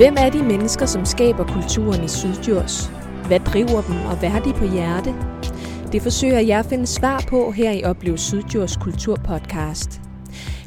Hvem 0.00 0.14
er 0.18 0.30
de 0.30 0.42
mennesker, 0.42 0.86
som 0.86 1.04
skaber 1.04 1.44
kulturen 1.44 2.04
i 2.04 2.08
Syddjurs? 2.08 2.90
Hvad 3.26 3.40
driver 3.40 3.82
dem, 3.82 3.96
og 4.10 4.18
hvad 4.18 4.28
har 4.28 4.40
de 4.40 4.52
på 4.52 4.64
hjerte? 4.64 5.14
Det 5.92 6.02
forsøger 6.02 6.40
jeg 6.40 6.58
at 6.58 6.66
finde 6.66 6.86
svar 6.86 7.24
på 7.28 7.50
her 7.50 7.70
i 7.70 7.84
Oplev 7.84 8.18
Syddjurs 8.18 8.76
Kulturpodcast. 8.76 10.00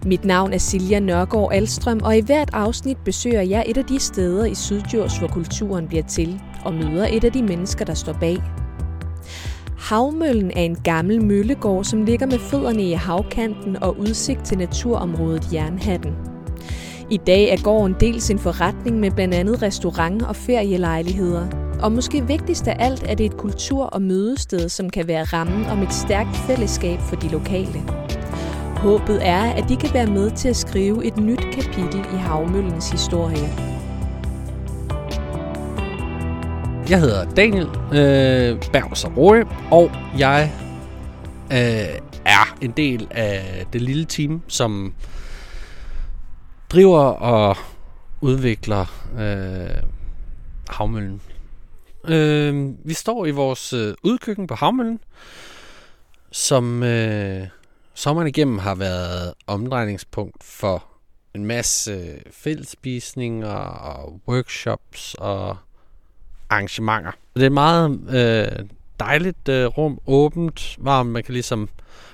Mit 0.06 0.26
navn 0.26 0.54
er 0.54 0.58
Silja 0.58 1.00
Nørgaard 1.00 1.54
Alstrøm, 1.54 2.00
og 2.04 2.18
i 2.18 2.22
hvert 2.22 2.50
afsnit 2.54 2.98
besøger 3.06 3.42
jeg 3.42 3.64
et 3.68 3.78
af 3.78 3.86
de 3.86 4.00
steder 4.00 4.46
i 4.46 4.56
Syddjurs, 4.56 5.18
hvor 5.18 5.28
kulturen 5.28 5.88
bliver 5.88 6.04
til, 6.04 6.42
og 6.66 6.74
møder 6.74 7.08
et 7.12 7.24
af 7.24 7.32
de 7.32 7.44
mennesker, 7.44 7.86
der 7.86 7.94
står 7.94 8.14
bag. 8.14 8.38
Havmøllen 9.78 10.52
er 10.52 10.62
en 10.62 10.76
gammel 10.76 11.26
møllegård, 11.26 11.84
som 11.84 12.06
ligger 12.06 12.26
med 12.26 12.40
fødderne 12.40 12.84
i 12.84 12.92
havkanten 12.92 13.84
og 13.84 14.00
udsigt 14.00 14.46
til 14.46 14.58
naturområdet 14.58 15.54
Jernhatten. 15.54 16.33
I 17.14 17.18
dag 17.18 17.50
er 17.50 17.64
gården 17.64 17.96
dels 18.00 18.30
en 18.30 18.40
forretning 18.40 19.00
med 19.00 19.12
blandt 19.12 19.34
andet 19.34 19.62
restaurant 19.62 20.22
og 20.22 20.36
ferielejligheder. 20.36 21.48
Og 21.82 21.92
måske 21.92 22.28
vigtigst 22.28 22.68
af 22.68 22.76
alt 22.80 23.04
er 23.08 23.16
det 23.16 23.26
et 23.26 23.38
kultur- 23.38 23.86
og 23.86 24.02
mødested, 24.02 24.70
som 24.70 24.90
kan 24.90 25.08
være 25.08 25.24
rammen 25.24 25.66
om 25.66 25.82
et 25.82 25.94
stærkt 25.94 26.36
fællesskab 26.36 27.00
for 27.00 27.16
de 27.16 27.28
lokale. 27.28 27.82
Håbet 28.78 29.28
er, 29.28 29.42
at 29.42 29.70
de 29.70 29.76
kan 29.76 29.90
være 29.94 30.08
med 30.08 30.32
til 30.32 30.50
at 30.50 30.56
skrive 30.56 31.06
et 31.06 31.18
nyt 31.18 31.42
kapitel 31.54 32.00
i 32.14 32.18
havmøllens 32.18 32.90
historie. 32.90 33.50
Jeg 36.90 37.00
hedder 37.00 37.30
Daniel 37.30 37.68
øh, 37.92 38.62
Bergs 38.72 39.08
Roe, 39.18 39.46
og 39.72 39.92
jeg 40.18 40.52
øh, 41.52 42.00
er 42.26 42.58
en 42.62 42.72
del 42.72 43.08
af 43.12 43.66
det 43.74 43.82
lille 43.82 44.06
team, 44.06 44.42
som 44.48 44.94
driver 46.74 47.04
og 47.04 47.58
udvikler 48.22 48.86
øh, 49.20 49.84
havmøllen. 50.70 51.22
Øh, 52.08 52.70
vi 52.86 52.94
står 52.94 53.26
i 53.26 53.32
vores 53.32 53.74
øh, 53.74 53.94
udkøkken 54.04 54.48
på 54.48 54.56
havmøllen, 54.56 55.00
som 56.32 56.84
øh, 56.84 57.48
sommeren 57.94 58.28
igennem 58.28 58.58
har 58.58 58.76
været 58.76 59.34
omdrejningspunkt 59.48 60.44
for 60.44 60.84
en 61.36 61.46
masse 61.46 61.92
øh, 61.92 62.18
fællesspisninger 62.32 63.56
og 63.58 64.20
workshops 64.28 65.16
og 65.20 65.58
arrangementer. 66.50 67.12
Det 67.36 67.42
er 67.42 67.46
et 67.46 67.52
meget 67.52 68.00
øh, 68.10 68.66
dejligt 69.00 69.50
øh, 69.50 69.66
rum, 69.66 70.00
åbent, 70.08 70.78
varmt. 70.80 71.10
Man 71.10 71.24
kan 71.24 71.34
ligesom 71.34 71.70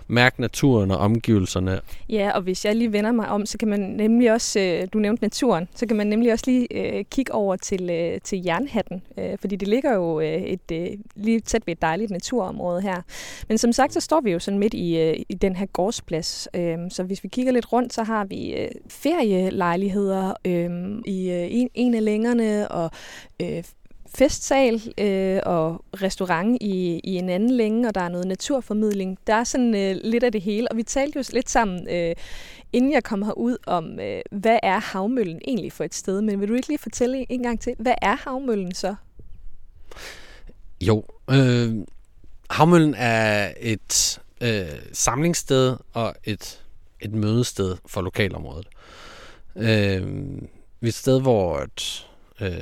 mærke 0.10 0.42
naturen 0.42 0.92
og 0.92 0.98
omgivelserne. 0.98 1.82
Ja, 2.10 2.32
og 2.36 2.42
hvis 2.42 2.66
jeg 2.66 2.76
lige 2.76 2.94
vender 2.94 3.12
mig 3.12 3.30
om, 3.30 3.46
så 3.46 3.58
kan 3.58 3.68
man 3.68 3.80
nemlig 3.80 4.32
også, 4.34 4.60
øh, 4.60 4.88
du 4.94 5.00
nævnte 5.00 5.24
naturen, 5.24 5.68
så 5.76 5.86
kan 5.86 5.98
man 5.98 6.08
nemlig 6.08 6.32
også 6.32 6.46
lige 6.48 6.68
øh, 6.72 7.06
kigge 7.12 7.34
over 7.34 7.56
til, 7.56 7.90
øh, 7.90 8.22
til 8.24 8.44
Jernhatten, 8.44 9.02
fordi 9.40 9.56
det 9.56 9.68
ligger 9.68 9.94
jo 9.94 10.20
et, 10.20 11.00
lige 11.16 11.40
tæt 11.40 11.68
ved 11.68 11.72
et 11.72 11.82
dejligt 11.82 12.12
naturområde 12.12 12.82
her. 12.82 13.02
Men 13.48 13.58
som 13.58 13.74
sagt, 13.74 13.94
så 13.94 14.00
står 14.00 14.22
vi 14.22 14.32
jo 14.32 14.40
sådan 14.40 14.60
midt 14.60 14.74
i, 14.74 15.14
i 15.30 15.34
den 15.34 15.56
her 15.56 15.66
gårdsplads, 15.66 16.48
øhm, 16.54 16.90
så 16.90 17.04
hvis 17.04 17.24
vi 17.24 17.28
kigger 17.28 17.52
lidt 17.52 17.74
rundt, 17.74 17.94
så 17.94 18.04
har 18.04 18.26
vi 18.26 18.68
ferielejligheder 18.90 20.34
øhm, 20.46 21.04
i 21.06 21.30
en, 21.30 21.70
en 21.74 21.94
af 21.94 22.06
længerne, 22.06 22.72
og 22.72 22.92
festsal 24.16 24.94
øh, 24.98 25.40
og 25.46 25.86
restaurant 26.02 26.58
i, 26.62 27.02
i 27.04 27.16
en 27.16 27.30
anden 27.30 27.52
længe, 27.52 27.88
og 27.88 27.96
der 27.96 28.02
er 28.02 28.10
noget 28.10 28.28
naturformidling. 28.28 29.18
Der 29.28 29.34
er 29.34 29.44
sådan 29.44 29.76
øh, 29.76 29.96
lidt 30.04 30.24
af 30.24 30.32
det 30.32 30.42
hele, 30.42 30.72
og 30.72 30.78
vi 30.78 30.84
talte 30.84 31.20
jo 31.20 31.24
lidt 31.34 31.50
sammen, 31.50 31.88
øh, 31.90 32.16
inden 32.74 32.92
jeg 32.94 33.04
kom 33.04 33.22
herud, 33.22 33.58
om 33.68 34.00
øh, 34.00 34.22
hvad 34.32 34.60
er 34.64 34.80
havmøllen 34.80 35.42
egentlig 35.48 35.74
for 35.74 35.84
et 35.84 35.96
sted. 35.96 36.22
Men 36.22 36.42
vil 36.42 36.50
du 36.50 36.54
ikke 36.54 36.68
lige 36.68 36.78
fortælle 36.78 37.26
en 37.32 37.44
gang 37.44 37.62
til, 37.62 37.76
hvad 37.80 37.96
er 38.02 38.16
havmøllen 38.16 38.74
så? 38.74 38.96
Jo, 40.82 41.04
øh, 41.30 41.76
havmøllen 42.50 42.96
er 42.98 43.52
et 43.60 44.22
øh, 44.42 44.82
samlingssted 44.94 45.78
og 45.94 46.16
et, 46.24 46.64
et 47.00 47.14
mødested 47.14 47.78
for 47.86 48.02
lokalområdet. 48.02 48.68
Øh, 49.56 50.28
vi 50.82 50.88
et 50.88 50.94
sted, 50.94 51.22
hvor 51.22 51.60
et, 51.60 52.08
øh, 52.42 52.62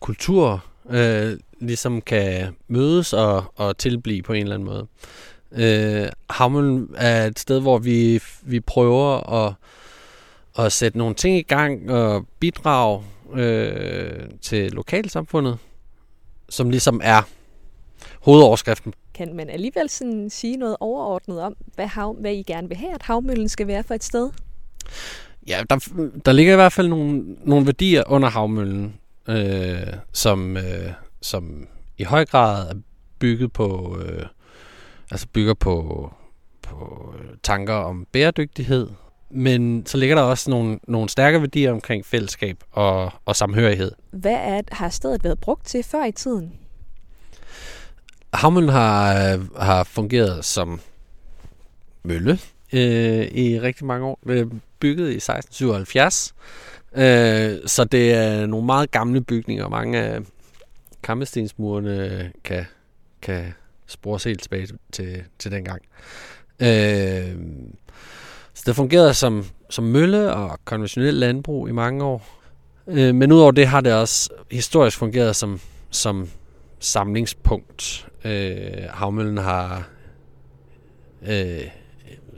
kultur 0.00 0.64
øh, 0.90 1.38
ligesom 1.60 2.00
kan 2.00 2.56
mødes 2.68 3.12
og, 3.12 3.44
og 3.56 3.78
tilblive 3.78 4.22
på 4.22 4.32
en 4.32 4.42
eller 4.42 4.54
anden 4.54 4.68
måde. 4.68 4.86
Øh, 5.52 6.08
Havmøllen 6.30 6.88
er 6.96 7.26
et 7.26 7.38
sted, 7.38 7.60
hvor 7.60 7.78
vi, 7.78 8.22
vi 8.42 8.60
prøver 8.60 9.32
at, 9.46 9.54
at 10.58 10.72
sætte 10.72 10.98
nogle 10.98 11.14
ting 11.14 11.36
i 11.36 11.42
gang 11.42 11.90
og 11.90 12.26
bidrage 12.40 13.04
øh, 13.34 14.28
til 14.42 14.72
lokalsamfundet, 14.72 15.58
som 16.48 16.70
ligesom 16.70 17.00
er 17.04 17.22
hovedoverskriften. 18.20 18.94
Kan 19.14 19.36
man 19.36 19.50
alligevel 19.50 19.88
sådan 19.88 20.30
sige 20.30 20.56
noget 20.56 20.76
overordnet 20.80 21.40
om, 21.40 21.56
hvad, 21.74 21.86
hav, 21.86 22.16
hvad 22.20 22.32
I 22.34 22.42
gerne 22.42 22.68
vil 22.68 22.76
have, 22.76 22.94
at 22.94 23.02
havmøllen 23.02 23.48
skal 23.48 23.66
være 23.66 23.82
for 23.82 23.94
et 23.94 24.04
sted? 24.04 24.30
Ja, 25.46 25.62
der, 25.70 25.88
der 26.24 26.32
ligger 26.32 26.52
i 26.52 26.56
hvert 26.56 26.72
fald 26.72 26.88
nogle, 26.88 27.36
nogle 27.44 27.66
værdier 27.66 28.02
under 28.06 28.28
havmøllen, 28.28 28.94
øh, 29.28 29.94
som, 30.12 30.56
øh, 30.56 30.92
som 31.22 31.66
i 31.98 32.04
høj 32.04 32.24
grad 32.24 32.70
er 32.70 32.74
bygget 33.18 33.52
på, 33.52 33.98
øh, 34.04 34.26
altså 35.10 35.26
bygger 35.32 35.54
på, 35.54 36.10
på 36.62 37.14
tanker 37.42 37.74
om 37.74 38.06
bæredygtighed, 38.12 38.88
men 39.30 39.86
så 39.86 39.96
ligger 39.96 40.16
der 40.16 40.22
også 40.22 40.50
nogle, 40.50 40.78
nogle 40.88 41.08
stærke 41.08 41.40
værdier 41.40 41.72
omkring 41.72 42.06
fællesskab 42.06 42.56
og, 42.70 43.12
og 43.24 43.36
samhørighed. 43.36 43.92
Hvad 44.10 44.36
er, 44.40 44.62
har 44.72 44.88
stedet 44.88 45.24
været 45.24 45.38
brugt 45.38 45.66
til 45.66 45.82
før 45.82 46.04
i 46.04 46.12
tiden? 46.12 46.52
Havmøllen 48.34 48.70
har, 48.70 49.38
har 49.62 49.84
fungeret 49.84 50.44
som 50.44 50.80
mølle 52.02 52.38
øh, 52.72 53.26
i 53.26 53.60
rigtig 53.60 53.86
mange 53.86 54.06
år. 54.06 54.18
Er 54.28 54.44
bygget 54.80 55.10
i 55.10 55.16
1677, 55.16 56.34
Øh, 56.96 57.58
så 57.66 57.84
det 57.84 58.14
er 58.14 58.46
nogle 58.46 58.66
meget 58.66 58.90
gamle 58.90 59.20
bygninger. 59.20 59.68
Mange 59.68 59.98
af 59.98 60.20
kampestensmurene 61.02 62.32
kan, 62.44 62.64
kan 63.22 63.54
spores 63.86 64.24
helt 64.24 64.42
tilbage 64.42 64.68
til, 64.92 65.24
til 65.38 65.50
dengang. 65.50 65.82
Øh, 66.60 67.36
så 68.54 68.62
det 68.66 68.76
fungerede 68.76 69.14
som, 69.14 69.44
som 69.70 69.84
mølle 69.84 70.32
og 70.32 70.58
konventionel 70.64 71.14
landbrug 71.14 71.68
i 71.68 71.72
mange 71.72 72.04
år. 72.04 72.40
Øh, 72.86 73.14
men 73.14 73.32
udover 73.32 73.50
det 73.50 73.66
har 73.66 73.80
det 73.80 73.94
også 73.94 74.30
historisk 74.50 74.98
fungeret 74.98 75.36
som, 75.36 75.60
som 75.90 76.28
samlingspunkt. 76.78 78.08
Øh, 78.24 78.84
havmøllen 78.90 79.38
har 79.38 79.88
øh, 81.22 81.64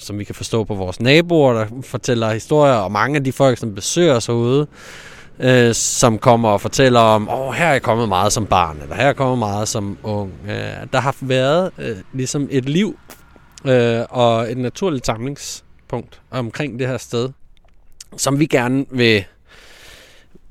som 0.02 0.18
vi 0.18 0.24
kan 0.24 0.34
forstå 0.34 0.64
på 0.64 0.74
vores 0.74 1.00
naboer, 1.00 1.52
der 1.52 1.66
fortæller 1.82 2.32
historier, 2.32 2.74
og 2.74 2.92
mange 2.92 3.16
af 3.16 3.24
de 3.24 3.32
folk, 3.32 3.58
som 3.58 3.74
besøger 3.74 4.14
os 4.14 4.26
herude, 4.26 4.66
øh, 5.38 5.74
som 5.74 6.18
kommer 6.18 6.48
og 6.48 6.60
fortæller 6.60 7.00
om, 7.00 7.28
åh, 7.28 7.40
oh, 7.40 7.54
her 7.54 7.66
er 7.66 7.72
jeg 7.72 7.82
kommet 7.82 8.08
meget 8.08 8.32
som 8.32 8.46
barn, 8.46 8.78
eller 8.82 8.94
her 8.94 9.02
er 9.02 9.06
jeg 9.06 9.16
kommet 9.16 9.38
meget 9.38 9.68
som 9.68 9.98
ung. 10.02 10.32
Øh, 10.48 10.86
der 10.92 11.00
har 11.00 11.16
været 11.20 11.70
øh, 11.78 11.96
ligesom 12.12 12.48
et 12.50 12.68
liv 12.68 12.98
øh, 13.64 14.00
og 14.08 14.50
et 14.50 14.58
naturligt 14.58 15.06
samlingspunkt 15.06 16.20
omkring 16.30 16.78
det 16.78 16.88
her 16.88 16.98
sted, 16.98 17.28
som 18.16 18.38
vi 18.38 18.46
gerne 18.46 18.86
vil 18.90 19.24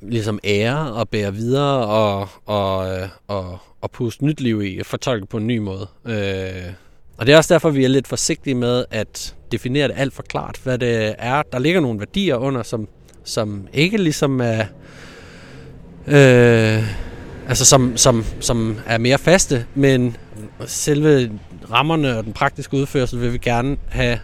ligesom 0.02 0.40
ære 0.44 0.94
og 0.94 1.10
bære 1.10 1.34
videre 1.34 1.88
og, 1.88 2.30
og, 2.46 2.90
øh, 2.90 3.10
og, 3.28 3.60
og 3.82 3.92
puste 3.92 4.26
nyt 4.26 4.42
liv 4.42 4.62
i 4.64 4.80
og 4.80 4.86
fortolke 4.86 5.26
på 5.26 5.38
en 5.38 5.48
ny 5.48 5.58
måde. 5.58 5.88
Øh, 6.06 6.74
og 7.18 7.26
det 7.26 7.34
er 7.34 7.38
også 7.38 7.54
derfor, 7.54 7.70
vi 7.70 7.84
er 7.84 7.88
lidt 7.88 8.08
forsigtige 8.08 8.56
med 8.56 8.86
at 8.92 9.36
definere 9.52 9.88
det 9.88 9.96
alt 9.98 10.14
for 10.14 10.24
klart, 10.24 10.60
hvad 10.64 10.78
det 10.78 11.16
er. 11.18 11.42
Der 11.52 11.60
ligger 11.60 11.82
nogle 11.82 12.00
værdier 12.00 12.36
under, 12.36 12.64
som, 12.64 12.88
som 13.24 13.68
ikke 13.74 13.98
ligesom 13.98 14.42
er... 14.42 14.66
Øh, 16.08 16.84
altså 17.48 17.66
som, 17.66 17.98
som, 17.98 18.26
som 18.40 18.80
er 18.86 18.98
mere 18.98 19.18
faste, 19.18 19.66
men 19.76 20.18
selve 20.66 21.32
rammerne 21.72 22.18
og 22.18 22.24
den 22.24 22.34
praktiske 22.34 22.78
udførsel 22.78 23.22
vil 23.22 23.34
vi 23.34 23.38
gerne 23.38 23.78
have 23.90 24.20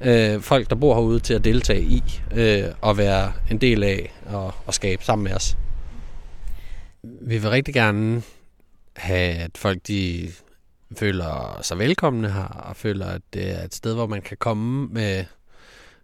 øh, 0.00 0.40
folk, 0.40 0.70
der 0.70 0.76
bor 0.76 0.94
herude, 0.94 1.20
til 1.20 1.34
at 1.34 1.44
deltage 1.44 1.82
i 1.82 2.02
øh, 2.34 2.64
og 2.80 2.98
være 2.98 3.32
en 3.50 3.58
del 3.58 3.82
af 3.82 4.12
og, 4.26 4.54
og 4.66 4.74
skabe 4.74 5.04
sammen 5.04 5.24
med 5.24 5.32
os. 5.34 5.56
Vi 7.02 7.38
vil 7.38 7.50
rigtig 7.50 7.74
gerne 7.74 8.22
have, 8.96 9.34
at 9.34 9.50
folk 9.56 9.78
de 9.88 10.28
føler 10.96 11.58
sig 11.62 11.78
velkomne 11.78 12.32
her, 12.32 12.44
og 12.44 12.76
føler, 12.76 13.06
at 13.06 13.22
det 13.32 13.60
er 13.60 13.64
et 13.64 13.74
sted, 13.74 13.94
hvor 13.94 14.06
man 14.06 14.22
kan 14.22 14.36
komme 14.36 14.88
med, 14.88 15.24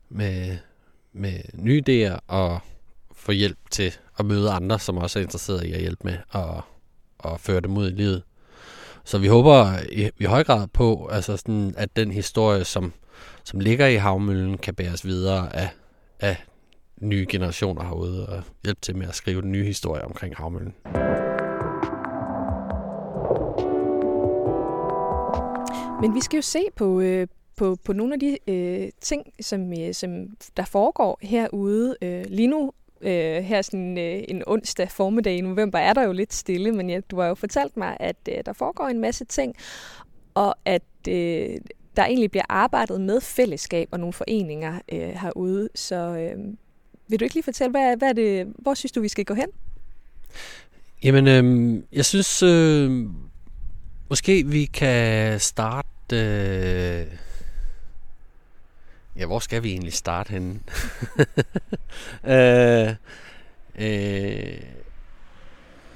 med, 0.09 0.57
med 1.13 1.33
nye 1.55 1.83
idéer 1.89 2.19
og 2.27 2.61
få 3.13 3.33
hjælp 3.33 3.59
til 3.71 3.97
at 4.19 4.25
møde 4.25 4.51
andre, 4.51 4.79
som 4.79 4.97
også 4.97 5.19
er 5.19 5.23
interesseret 5.23 5.65
i 5.65 5.73
at 5.73 5.81
hjælpe 5.81 6.01
med 6.05 6.17
at, 6.35 6.63
at 7.25 7.41
føre 7.41 7.61
dem 7.61 7.77
ud 7.77 7.91
i 7.91 7.95
livet. 7.95 8.23
Så 9.05 9.19
vi 9.19 9.27
håber 9.27 9.73
i, 9.93 10.11
i 10.19 10.25
høj 10.25 10.45
grad 10.45 10.67
på, 10.67 11.09
altså 11.13 11.37
sådan, 11.37 11.75
at 11.77 11.97
den 11.97 12.11
historie, 12.11 12.65
som, 12.65 12.93
som 13.45 13.61
ligger 13.61 13.87
i 13.87 13.97
havmøllen, 13.97 14.59
kan 14.59 14.75
bæres 14.75 15.05
videre 15.05 15.57
af, 15.57 15.69
af 16.21 16.45
nye 17.01 17.27
generationer 17.29 17.85
herude 17.85 18.27
og 18.27 18.43
hjælpe 18.65 18.81
til 18.81 18.97
med 18.97 19.09
at 19.09 19.15
skrive 19.15 19.43
den 19.43 19.53
nye 19.53 19.65
historie 19.65 20.05
omkring 20.05 20.37
havmøllen. 20.37 20.75
Men 26.05 26.15
vi 26.15 26.21
skal 26.21 26.37
jo 26.37 26.43
se 26.43 26.65
på, 26.77 27.01
øh, 27.01 27.27
på, 27.57 27.77
på 27.85 27.93
nogle 27.93 28.15
af 28.15 28.21
de 28.21 28.39
øh, 28.49 28.89
ting, 29.01 29.27
som, 29.41 29.73
øh, 29.73 29.95
som 29.95 30.27
der 30.57 30.65
foregår 30.65 31.19
herude. 31.23 31.97
Øh, 32.03 32.25
lige 32.29 32.47
nu, 32.47 32.73
øh, 33.01 33.43
her 33.43 33.63
sådan 33.63 33.99
øh, 33.99 34.25
en 34.29 34.43
onsdag 34.47 34.91
formiddag 34.91 35.37
i 35.37 35.41
november, 35.41 35.79
er 35.79 35.93
der 35.93 36.03
jo 36.03 36.13
lidt 36.13 36.35
stille, 36.35 36.73
men 36.73 36.91
ja, 36.91 37.01
du 37.11 37.21
har 37.21 37.27
jo 37.27 37.35
fortalt 37.35 37.77
mig, 37.77 37.97
at 38.01 38.17
øh, 38.29 38.35
der 38.47 38.53
foregår 38.53 38.89
en 38.89 39.01
masse 39.01 39.25
ting, 39.25 39.55
og 40.35 40.55
at 40.65 40.83
øh, 41.09 41.57
der 41.97 42.05
egentlig 42.05 42.31
bliver 42.31 42.45
arbejdet 42.49 43.01
med 43.01 43.21
fællesskab 43.21 43.89
og 43.91 44.01
nogle 44.01 44.13
foreninger 44.13 44.81
øh, 44.93 45.09
herude. 45.09 45.69
Så 45.75 45.97
øh, 45.97 46.39
vil 47.09 47.21
du 47.21 47.25
ikke 47.25 47.35
lige 47.35 47.45
fortælle, 47.45 47.71
hvad, 47.71 47.97
hvad 47.97 48.09
er 48.09 48.13
det, 48.13 48.53
hvor 48.59 48.75
synes 48.75 48.93
du, 48.93 49.01
vi 49.01 49.09
skal 49.09 49.25
gå 49.25 49.35
hen? 49.35 49.49
Jamen, 51.05 51.29
øh, 51.29 51.83
jeg 51.93 52.05
synes, 52.05 52.43
øh, 52.43 53.07
måske 54.09 54.47
vi 54.47 54.65
kan 54.65 55.41
starte... 55.41 55.94
Øh 56.13 57.07
Ja, 59.17 59.27
hvor 59.27 59.39
skal 59.39 59.63
vi 59.63 59.71
egentlig 59.71 59.93
starte 59.93 60.31
henne? 60.31 60.61
øh, 62.35 62.95
øh, 63.79 64.61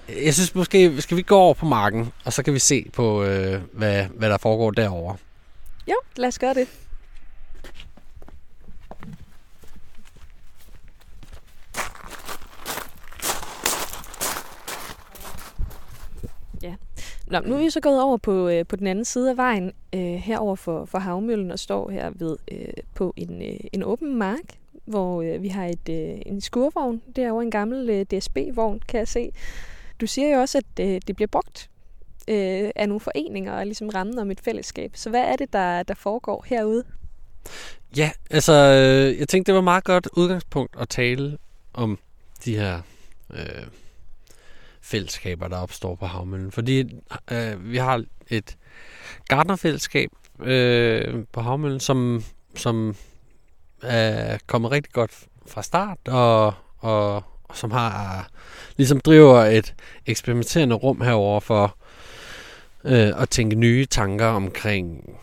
jeg 0.09 0.35
synes 0.35 0.55
måske, 0.55 1.03
skal 1.03 1.17
vi 1.17 1.23
gå 1.23 1.37
over 1.37 1.55
på 1.55 1.67
marken, 1.67 2.13
og 2.25 2.33
så 2.33 2.43
kan 2.43 2.55
vi 2.55 2.59
se 2.59 2.91
på, 2.93 3.25
øh, 3.25 3.63
hvad, 3.73 4.05
hvad 4.05 4.31
der 4.31 4.39
foregår 4.39 4.71
derovre. 4.71 5.17
Jo, 5.89 5.97
lad 6.17 6.29
os 6.29 6.39
gøre 6.39 6.55
det. 6.55 6.69
Ja. 16.63 16.75
Nå, 17.31 17.41
nu 17.41 17.55
er 17.55 17.59
vi 17.59 17.71
så 17.71 17.81
gået 17.81 18.03
over 18.03 18.17
på, 18.17 18.49
øh, 18.49 18.67
på 18.67 18.77
den 18.77 18.87
anden 18.87 19.05
side 19.05 19.31
af 19.31 19.37
vejen, 19.37 19.73
øh, 19.95 20.01
herover 20.01 20.57
for, 20.57 20.85
for 20.85 20.99
havmøllen, 20.99 21.51
og 21.51 21.59
står 21.59 21.91
her 21.91 22.11
ved 22.15 22.37
øh, 22.53 22.69
på 22.95 23.15
en, 23.17 23.43
øh, 23.43 23.61
en 23.73 23.83
åben 23.83 24.17
mark, 24.17 24.59
hvor 24.85 25.23
øh, 25.23 25.43
vi 25.43 25.49
har 25.49 25.67
et, 25.67 25.89
øh, 25.91 26.21
en 26.27 26.41
skurvogn. 26.41 27.03
Derovre 27.17 27.43
en 27.43 27.51
gammel 27.51 27.91
øh, 27.91 28.07
DSB-vogn, 28.07 28.81
kan 28.89 28.99
jeg 28.99 29.09
se. 29.09 29.31
Du 30.01 30.07
siger 30.07 30.29
jo 30.29 30.41
også, 30.41 30.59
at 30.59 30.85
øh, 30.87 31.01
det 31.07 31.17
bliver 31.17 31.29
brugt 31.29 31.71
øh, 32.29 32.71
af 32.77 32.89
nogle 32.89 33.01
foreninger 33.01 33.53
og 33.53 33.65
ligesom 33.65 33.89
rammen 33.89 34.19
om 34.19 34.31
et 34.31 34.41
fællesskab. 34.41 34.91
Så 34.95 35.11
hvad 35.11 35.21
er 35.21 35.37
det, 35.37 35.53
der, 35.53 35.83
der 35.83 35.95
foregår 35.95 36.45
herude? 36.49 36.85
Ja, 37.97 38.11
altså, 38.31 38.53
øh, 38.53 39.19
jeg 39.19 39.29
tænkte, 39.29 39.47
det 39.47 39.55
var 39.55 39.61
et 39.61 39.65
meget 39.65 39.85
godt 39.85 40.09
udgangspunkt 40.17 40.77
at 40.81 40.89
tale 40.89 41.39
om 41.75 41.99
de 42.45 42.57
her 42.57 42.81
øh, 43.31 43.67
fællesskaber, 44.89 45.49
der 45.49 45.57
opstår 45.57 45.95
på 45.95 46.07
havmøllen. 46.07 46.53
Fordi 46.53 46.97
øh, 47.31 47.73
vi 47.73 47.77
har 47.77 48.05
et 48.29 48.57
gardnerfællesskab 49.29 50.11
øh, 50.43 51.25
på 51.33 51.41
havmøllen, 51.41 51.81
som, 51.81 52.25
som 52.55 52.89
øh, 53.85 53.91
er 53.91 54.39
kommet 54.47 54.71
rigtig 54.71 54.93
godt 54.93 55.27
fra 55.47 55.63
start, 55.63 55.99
og, 56.09 56.55
og, 56.79 57.15
og 57.45 57.57
som 57.57 57.71
har 57.71 58.29
ligesom 58.77 59.01
driver 59.01 59.45
et 59.45 59.75
eksperimenterende 60.07 60.75
rum 60.75 61.01
herover 61.01 61.41
for 61.41 61.77
øh, 62.85 63.23
at 63.23 63.29
tænke 63.29 63.57
nye 63.57 63.87
tanker 63.87 64.27
omkring 64.27 65.19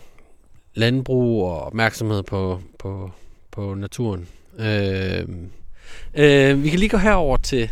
landbrug 0.73 1.45
og 1.45 1.61
opmærksomhed 1.61 2.23
på, 2.23 2.61
på, 2.79 3.11
på 3.51 3.73
naturen. 3.73 4.27
Øh, 4.59 5.27
øh, 6.13 6.63
vi 6.63 6.69
kan 6.69 6.79
lige 6.79 6.89
gå 6.89 6.97
herover 6.97 7.37
til 7.37 7.71